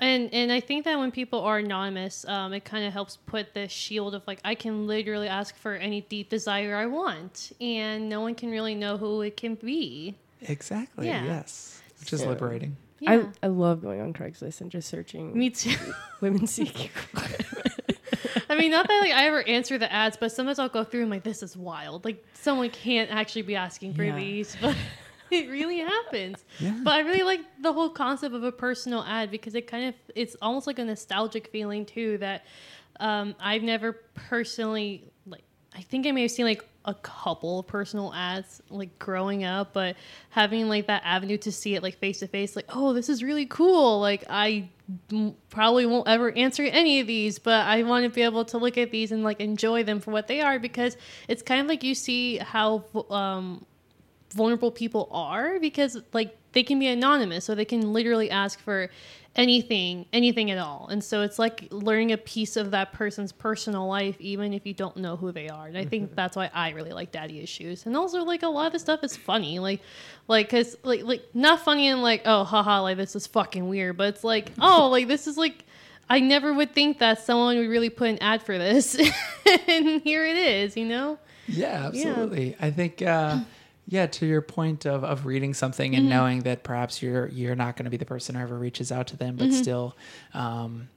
[0.00, 3.52] And and I think that when people are anonymous, um, it kind of helps put
[3.54, 8.08] the shield of like I can literally ask for any deep desire I want, and
[8.08, 9.64] no one can really know who it can be.
[9.66, 10.14] be.
[10.42, 11.08] Exactly.
[11.08, 11.24] Yeah.
[11.24, 11.82] Yes.
[11.98, 12.76] Which is So- liberating.
[13.00, 13.24] Yeah.
[13.42, 15.76] I, I love going on Craigslist and just searching Me too.
[16.20, 16.90] women seeking.
[18.50, 21.02] I mean, not that like I ever answer the ads, but sometimes I'll go through
[21.02, 22.04] and like this is wild.
[22.04, 24.16] Like someone can't actually be asking for Yeah.
[24.16, 24.76] these, but
[25.30, 26.44] it really happens.
[26.58, 26.74] Yeah.
[26.82, 29.94] But I really like the whole concept of a personal ad because it kind of
[30.14, 32.44] it's almost like a nostalgic feeling too that
[33.00, 35.42] um, I've never personally like.
[35.74, 39.74] I think I may have seen like a couple of personal ads like growing up,
[39.74, 39.94] but
[40.30, 43.22] having like that avenue to see it like face to face, like oh, this is
[43.22, 44.00] really cool.
[44.00, 44.70] Like I
[45.12, 48.58] m- probably won't ever answer any of these, but I want to be able to
[48.58, 50.96] look at these and like enjoy them for what they are because
[51.28, 53.66] it's kind of like you see how um,
[54.30, 58.88] vulnerable people are because like they can be anonymous so they can literally ask for
[59.36, 63.86] anything anything at all and so it's like learning a piece of that person's personal
[63.86, 66.70] life even if you don't know who they are and i think that's why i
[66.70, 69.80] really like daddy issues and also like a lot of the stuff is funny like
[70.26, 73.96] like because like like not funny and like oh haha like this is fucking weird
[73.96, 75.64] but it's like oh like this is like
[76.10, 78.94] I never would think that someone would really put an ad for this,
[79.68, 80.76] and here it is.
[80.76, 81.18] You know?
[81.46, 82.56] Yeah, absolutely.
[82.60, 83.40] I think, uh,
[83.88, 87.76] yeah, to your point of, of reading something and knowing that perhaps you're you're not
[87.76, 89.96] going to be the person who ever reaches out to them, but still
[90.34, 90.88] um,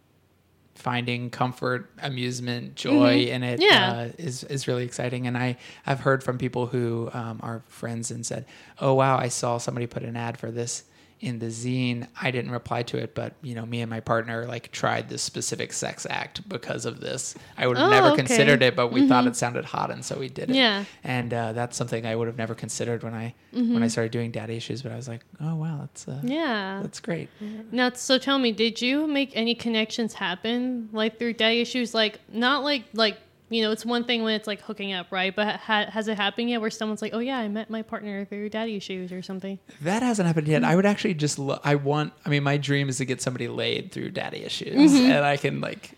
[0.76, 3.92] finding comfort, amusement, joy in it Yeah.
[3.92, 5.28] uh, is is really exciting.
[5.28, 8.46] And I I've heard from people who um, are friends and said,
[8.80, 10.84] "Oh wow, I saw somebody put an ad for this."
[11.22, 14.48] In the zine, I didn't reply to it, but you know, me and my partner
[14.48, 17.36] like tried this specific sex act because of this.
[17.58, 18.18] I would have Oh, never okay.
[18.18, 20.56] considered it, but we thought it sounded hot, and so we did it.
[20.56, 20.84] Yeah.
[21.04, 24.32] and uh, that's something I would have never considered when I when I started doing
[24.32, 24.82] daddy issues.
[24.82, 26.80] But I was like, oh wow, that's uh, Yeah.
[26.82, 27.30] that's great.
[27.72, 31.94] Now, so tell me, did you make any connections happen like through daddy issues?
[31.94, 33.18] Like, not like like
[33.52, 35.36] you know, it's one thing when it's like hooking up, right?
[35.36, 38.26] But ha- has it happened yet where someone's like, "Oh yeah, I met my partner
[38.26, 39.60] through daddy issues" or something?
[39.82, 40.64] That hasn't happened yet.
[40.64, 42.14] I would actually just lo- I want.
[42.26, 45.62] I mean, my dream is to get somebody laid through daddy issues, and I can
[45.62, 45.92] like.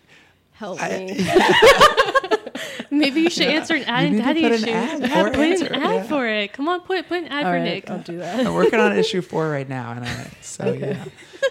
[0.52, 1.16] Help I- me.
[2.90, 4.68] Maybe you should answer an ad You in need to daddy put an issues.
[4.68, 6.02] ad yeah, or put an ad yeah.
[6.04, 6.52] for it.
[6.52, 7.90] Come on, put put an ad All for right, Nick.
[7.90, 8.46] I'll do that.
[8.46, 10.96] I'm working on issue four right now, and I, so Okay.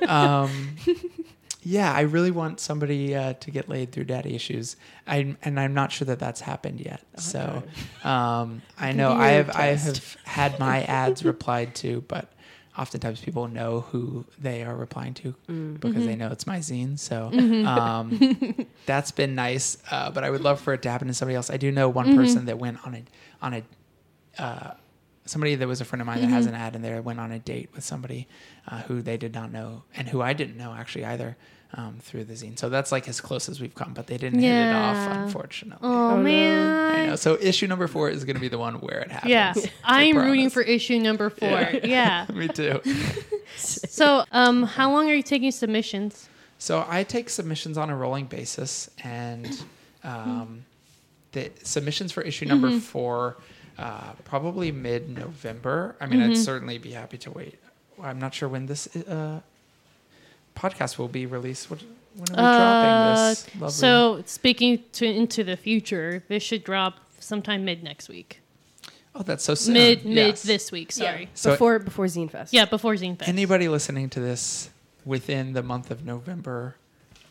[0.01, 0.75] yeah, um,
[1.63, 1.91] yeah.
[1.93, 4.75] I really want somebody uh, to get laid through daddy issues.
[5.07, 7.01] I and I'm not sure that that's happened yet.
[7.17, 7.63] So
[8.03, 12.31] um, I know I your have I have had my ads replied to, but
[12.77, 15.79] oftentimes people know who they are replying to Mm.
[15.79, 16.97] because they know it's my zine.
[16.97, 17.67] So Mm-hmm.
[17.67, 19.77] um, that's been nice.
[19.91, 21.49] Uh, but I would love for it to happen to somebody else.
[21.51, 22.15] I do know one Mm-hmm.
[22.17, 23.03] person that went on a
[23.41, 23.63] on a
[24.41, 24.73] uh,
[25.25, 26.33] somebody that was a friend of mine that Mm-hmm.
[26.35, 28.27] has an ad in there went on a date with somebody
[28.67, 31.37] uh, who they did not know and who I didn't know actually either
[31.75, 32.59] um, through the zine.
[32.59, 35.79] So that's like as close as we've come, but they didn't hit it off, unfortunately.
[35.81, 36.13] Oh, Oh, no.
[36.13, 36.23] I know.
[37.07, 37.17] man.
[37.17, 39.31] So issue number four is going to be the one where it happens.
[39.31, 39.53] Yeah,
[39.83, 41.71] I'm rooting for issue number four.
[41.83, 42.25] Yeah.
[42.33, 42.79] Me too.
[43.55, 46.27] So, um, how long are you taking submissions?
[46.57, 49.63] So I take submissions on a rolling basis, and
[50.03, 50.65] um,
[51.33, 52.79] the submissions for issue number Mm-hmm.
[52.79, 53.37] four
[53.77, 55.95] uh, probably mid-November.
[55.99, 56.41] I mean, I'd Mm-hmm.
[56.41, 57.59] certainly be happy to wait.
[58.01, 59.39] I'm not sure when this uh,
[60.55, 61.69] podcast will be released.
[61.69, 61.81] What,
[62.15, 63.55] when are we Uh, dropping this?
[63.61, 68.41] Lovely- So, speaking to into the future, this should drop sometime mid next week.
[69.15, 69.73] oh, that's so soon.
[69.73, 70.43] Mid mid Yes.
[70.43, 70.91] this week.
[70.91, 71.29] Sorry.
[71.35, 72.51] So before before Zine Fest.
[72.53, 73.29] Yeah, before Zine Fest.
[73.29, 74.69] anybody listening to this
[75.05, 76.75] within the month of November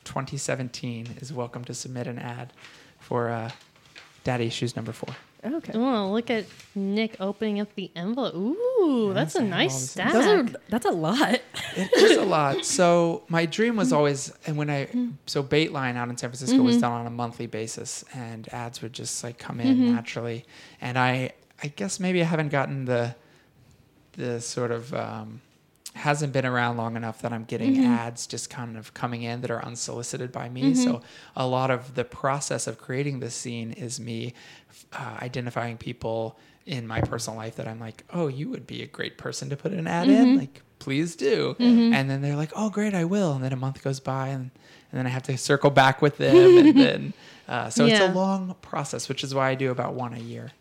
[0.05, 2.53] 2017 is welcome to submit an ad
[3.01, 3.51] for uh,
[4.24, 5.14] Daddy Issues number four.
[5.45, 5.72] Oh, okay.
[5.74, 6.45] Oh, look at
[6.76, 8.34] Nick opening up the envelope.
[8.36, 10.12] Ooh, that's Yes, a I have all nice this stack.
[10.12, 11.40] Those are that's a lot.
[11.76, 12.64] It is a lot.
[12.64, 14.88] So my dream was always, and when I
[15.26, 18.93] so Baitline out in San Francisco was done on a monthly basis, and ads would
[18.93, 20.45] just like come in naturally.
[20.80, 21.32] And I,
[21.62, 23.16] I guess maybe I haven't gotten the,
[24.12, 25.40] the sort of um,
[25.95, 27.86] hasn't been around long enough that I'm getting mm-hmm.
[27.86, 30.72] ads just kind of coming in that are unsolicited by me.
[30.72, 30.82] Mm-hmm.
[30.82, 31.03] So
[31.36, 34.34] a lot of the process of creating this scene is me
[34.93, 38.86] uh, identifying people in my personal life that I'm like, oh, you would be a
[38.86, 40.26] great person to put an ad in.
[40.26, 40.38] Mm-hmm.
[40.38, 41.57] Like, please do.
[41.59, 43.32] And then they're like, oh, great, I will.
[43.32, 44.51] And then a month goes by, and,
[44.90, 46.59] and then I have to circle back with them.
[46.59, 47.12] and then,
[47.49, 50.53] uh, so it's a long process, which is why I do about one a year.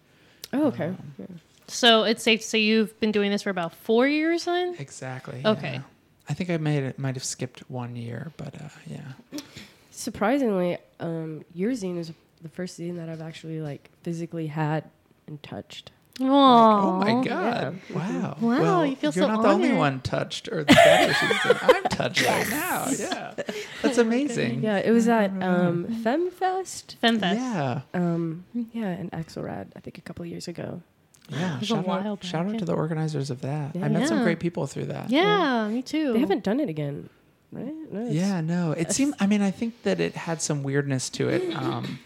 [0.53, 0.87] Oh, okay.
[0.87, 1.39] Um,
[1.71, 4.75] So it's safe to say you've been doing this for about four years then?
[4.77, 5.41] Exactly.
[5.45, 5.73] Okay.
[5.73, 5.81] yeah.
[6.29, 9.39] I think I made it, might have skipped one year, but uh, yeah.
[9.89, 12.11] Surprisingly, um, your zine is
[12.41, 14.85] the first zine that I've actually like physically had
[15.27, 15.91] and touched.
[16.19, 17.25] Oh my Aww.
[17.25, 17.79] god!
[17.93, 18.37] Wow!
[18.41, 21.29] Wow, Well, you feel you're so not the only one touched, or the daddy issues
[21.43, 22.87] that I'm touched right now.
[22.97, 23.33] Yeah,
[23.81, 24.61] that's amazing.
[24.61, 26.97] Yeah, it was at um, FemFest.
[27.01, 27.35] FemFest.
[27.35, 30.81] Yeah, Um, yeah, in Axelrad, I think a couple years ago.
[31.31, 31.59] Yeah.
[31.61, 33.71] Shout out, back, shout out to the organizers of that.
[33.75, 33.87] I Yeah.
[33.87, 35.09] met some great people through that.
[35.09, 36.13] Yeah, me too.
[36.13, 37.09] They haven't done it again,
[37.51, 37.73] right?
[37.91, 38.71] No, Yeah, no.
[38.73, 39.15] It seemed.
[39.19, 41.55] I mean, I think that it had some weirdness to it.
[41.55, 41.99] Um,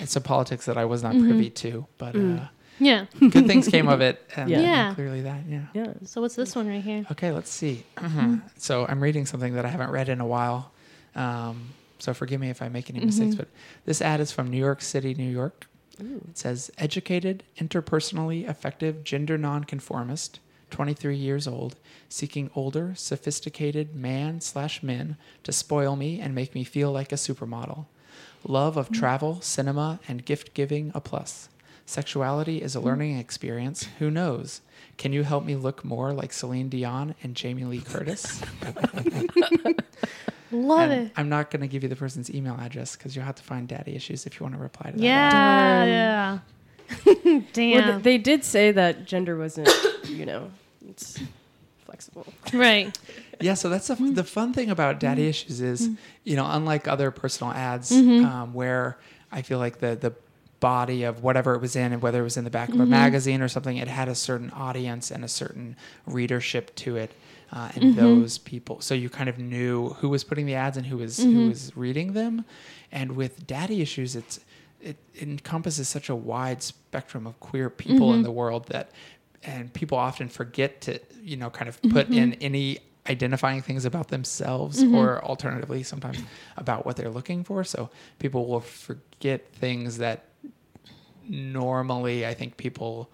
[0.00, 2.46] and some politics that I was not privy to, but uh,
[2.78, 3.06] Yeah.
[3.18, 4.22] good things came of it.
[4.36, 4.86] And, Yeah.
[4.88, 5.40] and clearly that.
[5.48, 5.62] Yeah.
[5.74, 5.92] Yeah.
[6.04, 7.04] So what's this one right here?
[7.10, 7.82] Okay, let's see.
[7.96, 8.36] Mm-hmm.
[8.58, 10.70] So I'm reading something that I haven't read in a while.
[11.16, 13.38] Um, so forgive me if I make any mistakes, Mm-hmm.
[13.38, 13.48] but
[13.86, 15.66] this ad is from New York City, New York.
[15.98, 20.40] It says educated, interpersonally effective, gender nonconformist,
[20.70, 21.76] 23 years old,
[22.08, 27.16] seeking older, sophisticated man slash men to spoil me and make me feel like a
[27.16, 27.86] supermodel.
[28.44, 28.94] Love of mm.
[28.94, 31.48] travel, cinema, and gift giving a plus.
[31.88, 33.88] Sexuality is a learning experience.
[33.98, 34.60] Who knows?
[34.98, 38.42] Can you help me look more like Celine Dion and Jamie Lee Curtis?
[40.50, 41.12] Love And it.
[41.16, 43.66] I'm not going to give you the person's email address because you'll have to find
[43.68, 45.02] daddy issues if you want to reply to that.
[45.02, 45.88] Yeah, Darn.
[45.88, 46.38] yeah.
[47.54, 47.72] Damn.
[47.84, 49.70] Well, th- they did say that gender wasn't,
[50.06, 50.50] you know,
[50.88, 51.18] it's
[51.84, 52.26] flexible.
[52.52, 52.98] right.
[53.40, 54.14] Yeah, so that's the Mm.
[54.14, 55.88] the fun thing about daddy issues is,
[56.24, 58.24] you know, unlike other personal ads Mm-hmm.
[58.26, 58.98] um, where
[59.32, 60.12] I feel like the the
[60.60, 62.80] body of whatever it was in and whether it was in the back Mm-hmm.
[62.80, 66.96] of a magazine or something, it had a certain audience and a certain readership to
[66.96, 67.12] it.
[67.52, 68.00] Uh, and Mm-hmm.
[68.00, 71.18] those people, so you kind of knew who was putting the ads and who was
[71.18, 71.32] Mm-hmm.
[71.34, 72.44] who was reading them.
[72.92, 74.40] And with daddy issues, it's
[74.80, 78.16] it encompasses such a wide spectrum of queer people Mm-hmm.
[78.18, 78.90] in the world that
[79.44, 82.78] and people often forget to you know kind of put in any
[83.08, 84.94] identifying things about themselves mm-hmm.
[84.94, 86.18] or alternatively sometimes
[86.56, 87.64] about what they're looking for.
[87.64, 90.24] So people will forget things that
[91.28, 93.10] normally I think people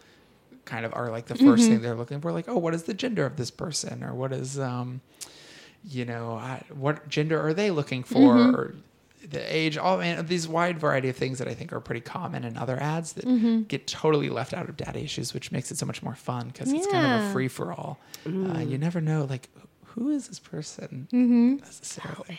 [0.65, 1.57] kind of are like the 1st mm-hmm.
[1.57, 4.03] thing they're looking for like oh what is the gender of this person?
[4.03, 5.01] or what is um
[5.85, 8.35] you know I, what gender are they looking for?
[8.35, 8.57] Mm-hmm.
[8.57, 8.75] Or
[9.31, 12.45] the age all and these wide variety of things that i think are pretty common
[12.45, 15.87] in other ads that get totally left out of daddy issues which makes it so
[15.87, 17.99] much more fun because it's kind of a free-for-all.
[18.27, 18.79] Uh, you mm.
[18.79, 19.49] never know like
[19.95, 21.57] who is this person Mm-hmm.
[21.65, 22.39] necessarily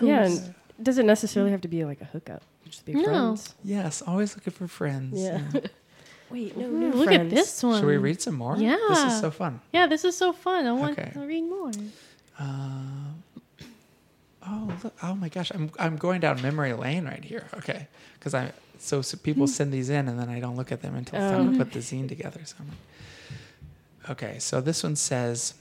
[0.00, 2.42] Yeah, and does it necessarily have to be like a hookup?
[2.68, 3.04] Just be No.
[3.04, 3.54] friends.
[3.64, 5.40] yes always looking for friends Yeah.
[6.30, 7.32] Wait, no, Ooh, new look friends.
[7.32, 7.78] at this one.
[7.80, 10.66] should we read some more Yeah, this is so fun Yeah, this is so fun.
[10.66, 11.10] I want Okay.
[11.12, 11.70] to read more.
[12.38, 13.22] Um,
[14.46, 17.46] oh, look, oh my gosh, I'm I'm going down memory lane right here.
[17.54, 20.82] Okay, because I so, so people send these in and then I don't look at
[20.82, 22.40] them until it's time to put the zine together.
[22.44, 25.54] So, I'm like, okay, so this one says,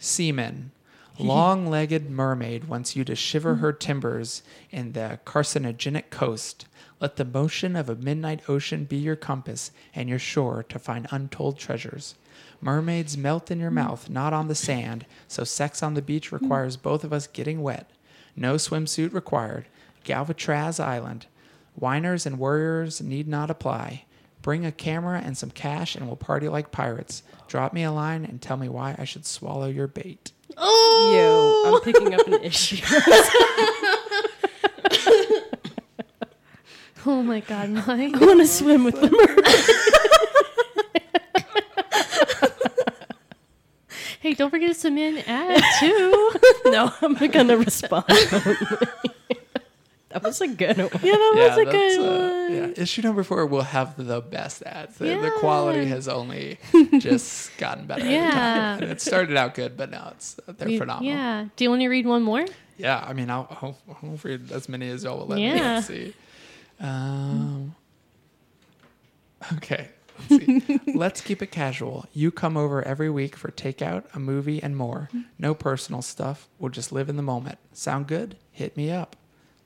[0.00, 0.72] "Seaman,
[1.18, 3.78] long-legged mermaid wants you to shiver her hmm.
[3.78, 6.66] timbers in the carcinogenic coast."
[7.00, 11.06] Let the motion of a midnight ocean be your compass and your shore to find
[11.10, 12.14] untold treasures.
[12.60, 13.76] Mermaids melt in your hmm.
[13.76, 16.36] mouth, not on the sand, so sex on the beach hmm.
[16.36, 17.90] requires both of us getting wet.
[18.36, 19.66] No swimsuit required.
[20.04, 21.26] Galvatraz Island.
[21.74, 24.04] Whiners and warriors need not apply.
[24.42, 27.22] Bring a camera and some cash and we'll party like pirates.
[27.48, 30.32] Drop me a line and tell me why I should swallow your bait.
[30.56, 32.84] Oh, Yo, I'm picking up an issue.
[37.06, 38.14] oh my God, Mike.
[38.14, 39.10] I want to swim with the
[44.20, 46.32] hey, don't forget to submit an ad too.
[46.66, 48.04] No, I'm gonna respond.
[50.10, 50.88] That was a good one.
[51.02, 52.52] yeah, that was a that's, good uh, one.
[52.76, 54.98] yeah, issue number four will have the best ads.
[54.98, 56.58] The, the quality has only
[56.98, 58.02] just gotten better.
[58.02, 58.30] every Yeah.
[58.30, 58.82] time.
[58.82, 61.12] And it started out good, but now it's they're You- phenomenal.
[61.12, 61.46] Yeah.
[61.56, 62.44] Do you want to read one more?
[62.76, 65.46] Yeah, I mean, I'll, I'll, I'll read as many as y'all will let me.
[65.48, 65.74] Yeah.
[65.74, 66.14] Let's see.
[66.80, 67.74] Um,
[69.54, 69.88] okay.
[70.30, 70.80] Let's, see.
[70.94, 72.06] let's keep it casual.
[72.12, 75.08] You come over every week for takeout, a movie, and more.
[75.38, 76.48] No personal stuff.
[76.58, 77.58] We'll just live in the moment.
[77.72, 78.36] Sound good?
[78.50, 79.14] Hit me up.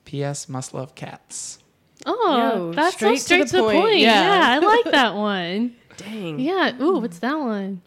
[0.05, 0.47] P.S.
[0.47, 1.59] Must love cats.
[2.05, 3.97] Oh, Yo, that's straight so to straight the point.
[3.97, 4.21] Yeah.
[4.21, 4.49] Yeah.
[4.49, 5.75] I like that one.
[5.97, 6.39] Dang.
[6.39, 6.79] Yeah.
[6.81, 7.81] Ooh, what's that one?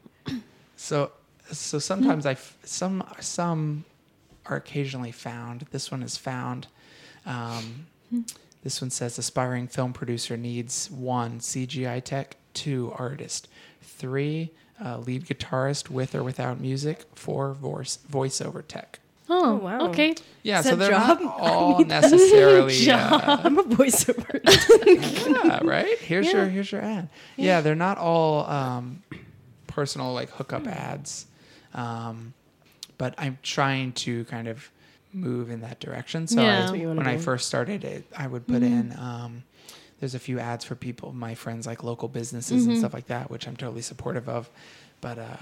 [0.77, 1.13] So,
[1.51, 3.85] so sometimes I f- some some
[4.47, 5.67] are occasionally found.
[5.71, 6.67] This one is found.
[7.27, 7.87] Um,
[8.65, 13.47] this one says aspiring film producer needs one CGI tech, two artist,
[13.83, 14.51] three
[14.83, 19.01] uh, lead guitarist with or without music, four voice voiceover tech.
[19.31, 19.89] Oh, Oh, wow.
[19.91, 20.15] Okay.
[20.43, 21.21] Yeah, so that they're job?
[21.23, 22.75] not all necessarily.
[22.91, 24.41] Uh, I'm a voiceover.
[25.45, 25.99] yeah, right.
[25.99, 26.33] Here's Yeah.
[26.33, 27.09] your here's your ad.
[27.37, 29.03] Yeah, they're not all um,
[29.67, 31.27] personal like hookup ads,
[31.75, 32.33] um,
[32.97, 34.71] but I'm trying to kind of
[35.13, 36.27] move in that direction.
[36.27, 36.47] So Yeah.
[36.49, 38.95] I- That's what when I first started it, I would put in.
[38.99, 39.45] Um,
[40.01, 43.31] there's a few ads for people, my friends, like local businesses and stuff like that,
[43.31, 44.49] which I'm totally supportive of.
[45.01, 45.37] But uh,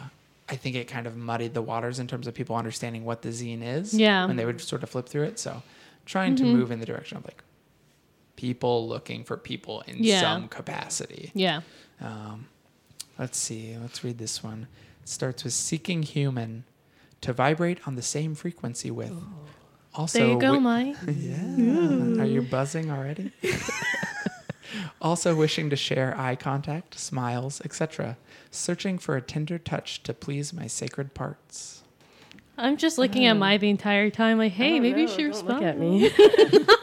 [0.49, 3.31] I think it kind of muddied the waters in terms of people understanding what the
[3.31, 3.93] zine is.
[3.93, 4.27] Yeah.
[4.27, 5.39] When they would sort of flip through it.
[5.39, 5.63] So
[6.05, 7.43] trying to move in the direction of like
[8.37, 10.21] people looking for people in Yeah.
[10.21, 11.33] some capacity.
[11.35, 11.63] Yeah.
[12.01, 12.47] Um,
[13.19, 13.77] let's see.
[13.81, 14.69] Let's read this one.
[15.03, 16.65] It starts with seeking human
[17.23, 19.13] to vibrate on the same frequency with.
[19.95, 20.95] Also, There you go, Mike.
[21.09, 22.21] yeah.
[22.23, 23.33] Are you buzzing already?
[25.01, 28.17] also wishing to share eye contact, smiles, etc.
[28.51, 31.83] Searching for a tender touch to please my sacred parts.
[32.59, 35.19] I'm just looking at my the entire time, like, hey, Oh, maybe you no, should
[35.19, 35.61] don't respond.
[35.61, 36.11] Look at me.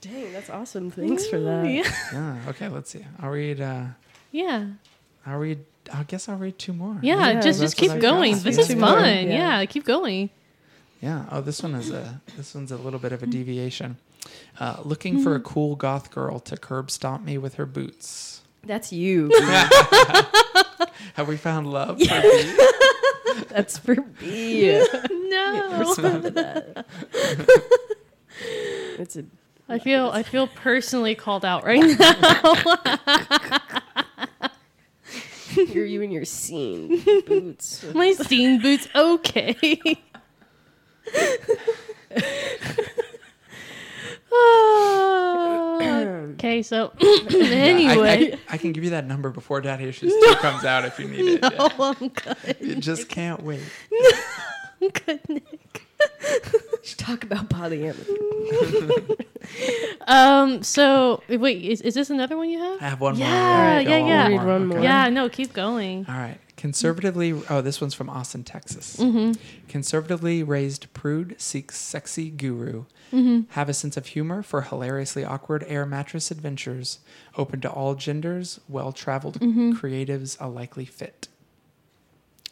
[0.00, 0.90] Dang, that's awesome.
[0.90, 1.66] Thanks for that.
[1.68, 1.82] Yeah.
[2.12, 2.36] Yeah.
[2.48, 2.68] Okay.
[2.68, 3.04] Let's see.
[3.20, 3.60] I'll read.
[3.60, 3.84] Uh,
[4.30, 4.66] Yeah.
[5.26, 5.64] I'll read.
[5.92, 6.98] I guess I'll read two more.
[7.02, 8.34] Yeah, Yeah, just just keep going.
[8.34, 8.44] got.
[8.44, 9.04] This is fun.
[9.28, 9.60] Yeah.
[9.60, 9.64] Yeah.
[9.66, 10.30] keep going.
[11.00, 11.26] Yeah.
[11.30, 13.96] Oh, this one is a this one's a little bit of a deviation.
[14.60, 18.42] Uh, looking for a cool goth girl to curb stomp me with her boots.
[18.64, 19.30] That's you.
[21.14, 22.00] Have we found love?
[22.00, 22.06] for
[23.48, 24.84] that's for B.
[25.10, 25.78] No.
[25.78, 26.86] Respond to that.
[28.98, 29.24] it's a
[29.68, 32.54] I feel I feel personally called out right now.
[35.56, 37.84] you're you and your scene boots.
[37.94, 39.78] My scene boots okay.
[46.38, 50.12] Okay, so Yeah, I- anyway, I, I can give you that number before Daddy Issues
[50.12, 51.42] 2 comes out if you need it.
[51.42, 51.68] no, Yeah.
[52.00, 52.56] I'm good.
[52.60, 53.60] You just can't wait.
[54.80, 55.82] I'm good, Nick.
[56.96, 59.24] Talk about polyamory.
[60.06, 60.62] Um.
[60.62, 62.82] So wait, is, is this another one you have?
[62.82, 63.26] I have one more.
[63.26, 64.36] Yeah, Go yeah, yeah.
[64.36, 64.80] one one more.
[64.80, 65.08] Yeah.
[65.08, 66.04] No, keep going.
[66.08, 66.38] All right.
[66.56, 68.96] Conservatively, oh, this one's from Austin, Texas.
[68.96, 69.40] Mm-hmm.
[69.68, 72.84] Conservatively raised prude seeks sexy guru.
[73.12, 73.50] Mm-hmm.
[73.52, 76.98] Have a sense of humor for hilariously awkward air mattress adventures.
[77.36, 78.60] Open to all genders.
[78.68, 79.72] Well traveled Mm-hmm.
[79.72, 81.28] creatives a likely fit.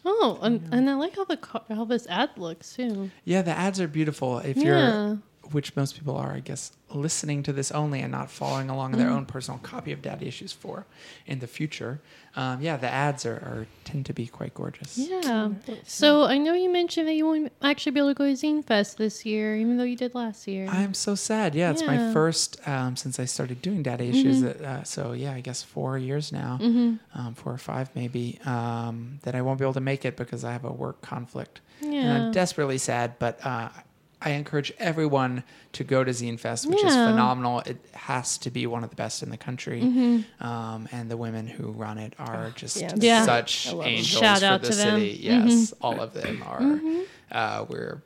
[0.04, 1.38] Oh, and, and I like how the
[1.68, 3.10] how this ad looks too.
[3.24, 4.38] Yeah, the ads are beautiful.
[4.38, 4.62] If Yeah.
[5.08, 5.18] you're,
[5.52, 9.06] which most people are, I guess, listening to this only and not following along their
[9.08, 9.16] Mm-hmm.
[9.16, 10.86] own personal copy of Daddy Issues 4
[11.26, 12.00] in the future,
[12.36, 14.96] um, yeah, the ads are, are tend to be quite gorgeous.
[14.98, 15.50] Yeah.
[15.84, 18.64] So I know you mentioned that you won't actually be able to go to Zine
[18.64, 20.68] Fest this year, even though you did last year.
[20.68, 21.54] I'm so sad.
[21.54, 24.42] Yeah, it's my first um, since I started doing Daddy Issues.
[24.42, 29.18] That, uh, so yeah, I guess four years now, um, four or five maybe, um,
[29.22, 31.60] that I won't be able to make it because I have a work conflict.
[31.82, 32.14] And yeah.
[32.26, 33.68] I'm desperately sad, but uh,
[34.26, 37.60] I encourage everyone to go to Zine Fest, which is phenomenal.
[37.60, 40.24] It has to be one of the best in the country.
[40.40, 42.92] Um, and the women who run it are just Yeah.
[42.96, 43.24] Yeah.
[43.24, 43.92] such I love 'em.
[43.92, 44.98] angels Shout for out the to them.
[45.00, 45.18] city.
[45.22, 46.80] Yes, all of them are.
[47.30, 48.02] Uh, we're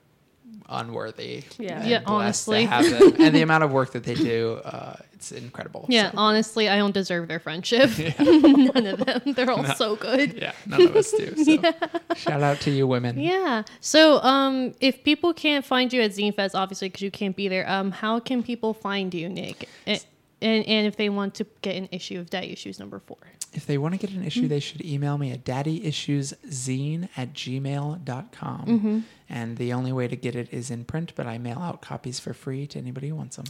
[0.68, 1.44] unworthy.
[1.58, 1.80] Yeah.
[1.80, 2.10] and Yeah, blessed
[2.48, 2.64] honestly.
[2.64, 3.14] To have them.
[3.18, 5.84] and the amount of work that they do, uh, it's incredible.
[5.88, 7.90] Yeah, So, honestly, I don't deserve their friendship.
[8.18, 9.34] None of them.
[9.34, 10.32] They're all so good.
[10.32, 11.34] yeah, none of us do.
[11.44, 13.20] So shout out to you women.
[13.20, 13.64] Yeah.
[13.80, 17.48] So, um, if people can't find you at Zine Fest, obviously because you can't be
[17.48, 19.68] there, um, how can people find you, Nick?
[19.86, 20.04] And,
[20.40, 23.18] and and if they want to get an issue of Daddy Issues number four.
[23.52, 28.64] If they want to get an issue, they should email me at daddyissueszine at gmail.com.
[28.66, 28.98] Mm-hmm.
[29.32, 32.18] And the only way to get it is in print, but I mail out copies
[32.18, 33.44] for free to anybody who wants them.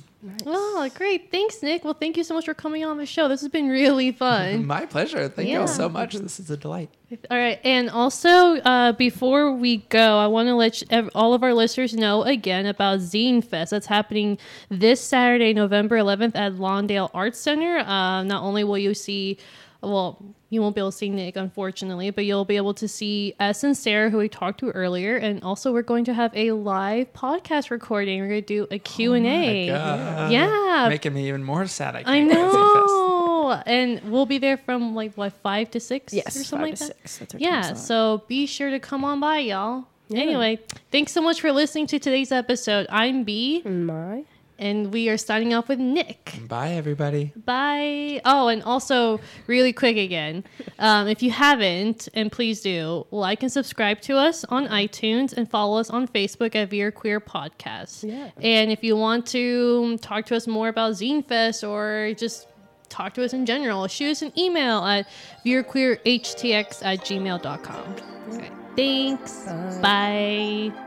[0.44, 1.30] Oh, great!
[1.30, 1.84] Thanks, Nick.
[1.84, 3.28] Well, thank you so much for coming on the show.
[3.28, 4.66] This has been really fun.
[4.66, 5.26] My pleasure.
[5.30, 6.14] Thank you all so much.
[6.14, 6.90] This is a delight.
[7.30, 8.28] All right, and also
[8.58, 12.66] uh, before we go, I want to let you, all of our listeners know again
[12.66, 13.70] about Zine Fest.
[13.70, 14.36] That's happening
[14.68, 17.78] this Saturday, November 11th at Lawndale Arts Center.
[17.78, 19.38] Uh, not only will you see,
[19.82, 23.34] well, you won't be able to see Nick, unfortunately, but you'll be able to see
[23.40, 26.52] S and Sarah, who we talked to earlier, and also we're going to have a
[26.52, 28.20] live podcast recording.
[28.20, 29.70] We're going to do a oh Q and A.
[29.70, 30.32] Oh God.
[30.32, 31.96] Yeah, Making me even more sad.
[31.96, 32.92] I, I can't go to Zine Fest.
[32.92, 33.62] know.
[33.66, 36.88] And we'll be there from like what five to six, Yes, or something five like
[36.90, 37.08] to that.
[37.08, 37.18] six.
[37.18, 39.86] That's our Yeah, so be sure to come on by, y'all.
[40.08, 40.20] Yeah.
[40.22, 40.58] Anyway,
[40.90, 42.86] thanks so much for listening to today's episode.
[42.90, 44.24] I'm B, My.
[44.60, 46.38] And we are starting off with Nick.
[46.46, 47.32] Bye, everybody.
[47.34, 48.20] Bye.
[48.24, 50.44] Oh, and also, really quick again,
[50.78, 55.50] um, if you haven't, and please do, like and subscribe to us on iTunes and
[55.50, 58.08] follow us on Facebook at Veer Queer Podcast.
[58.08, 58.30] Yeah.
[58.40, 62.46] And if you want to talk to us more about Zine Fest or just
[62.90, 65.08] talk to us in general, shoot us an email at
[65.44, 67.96] veerqueerhtx at gmail.com.
[68.34, 68.50] Okay.
[68.76, 69.46] Thanks.
[69.46, 70.70] Bye.
[70.72, 70.86] Bye.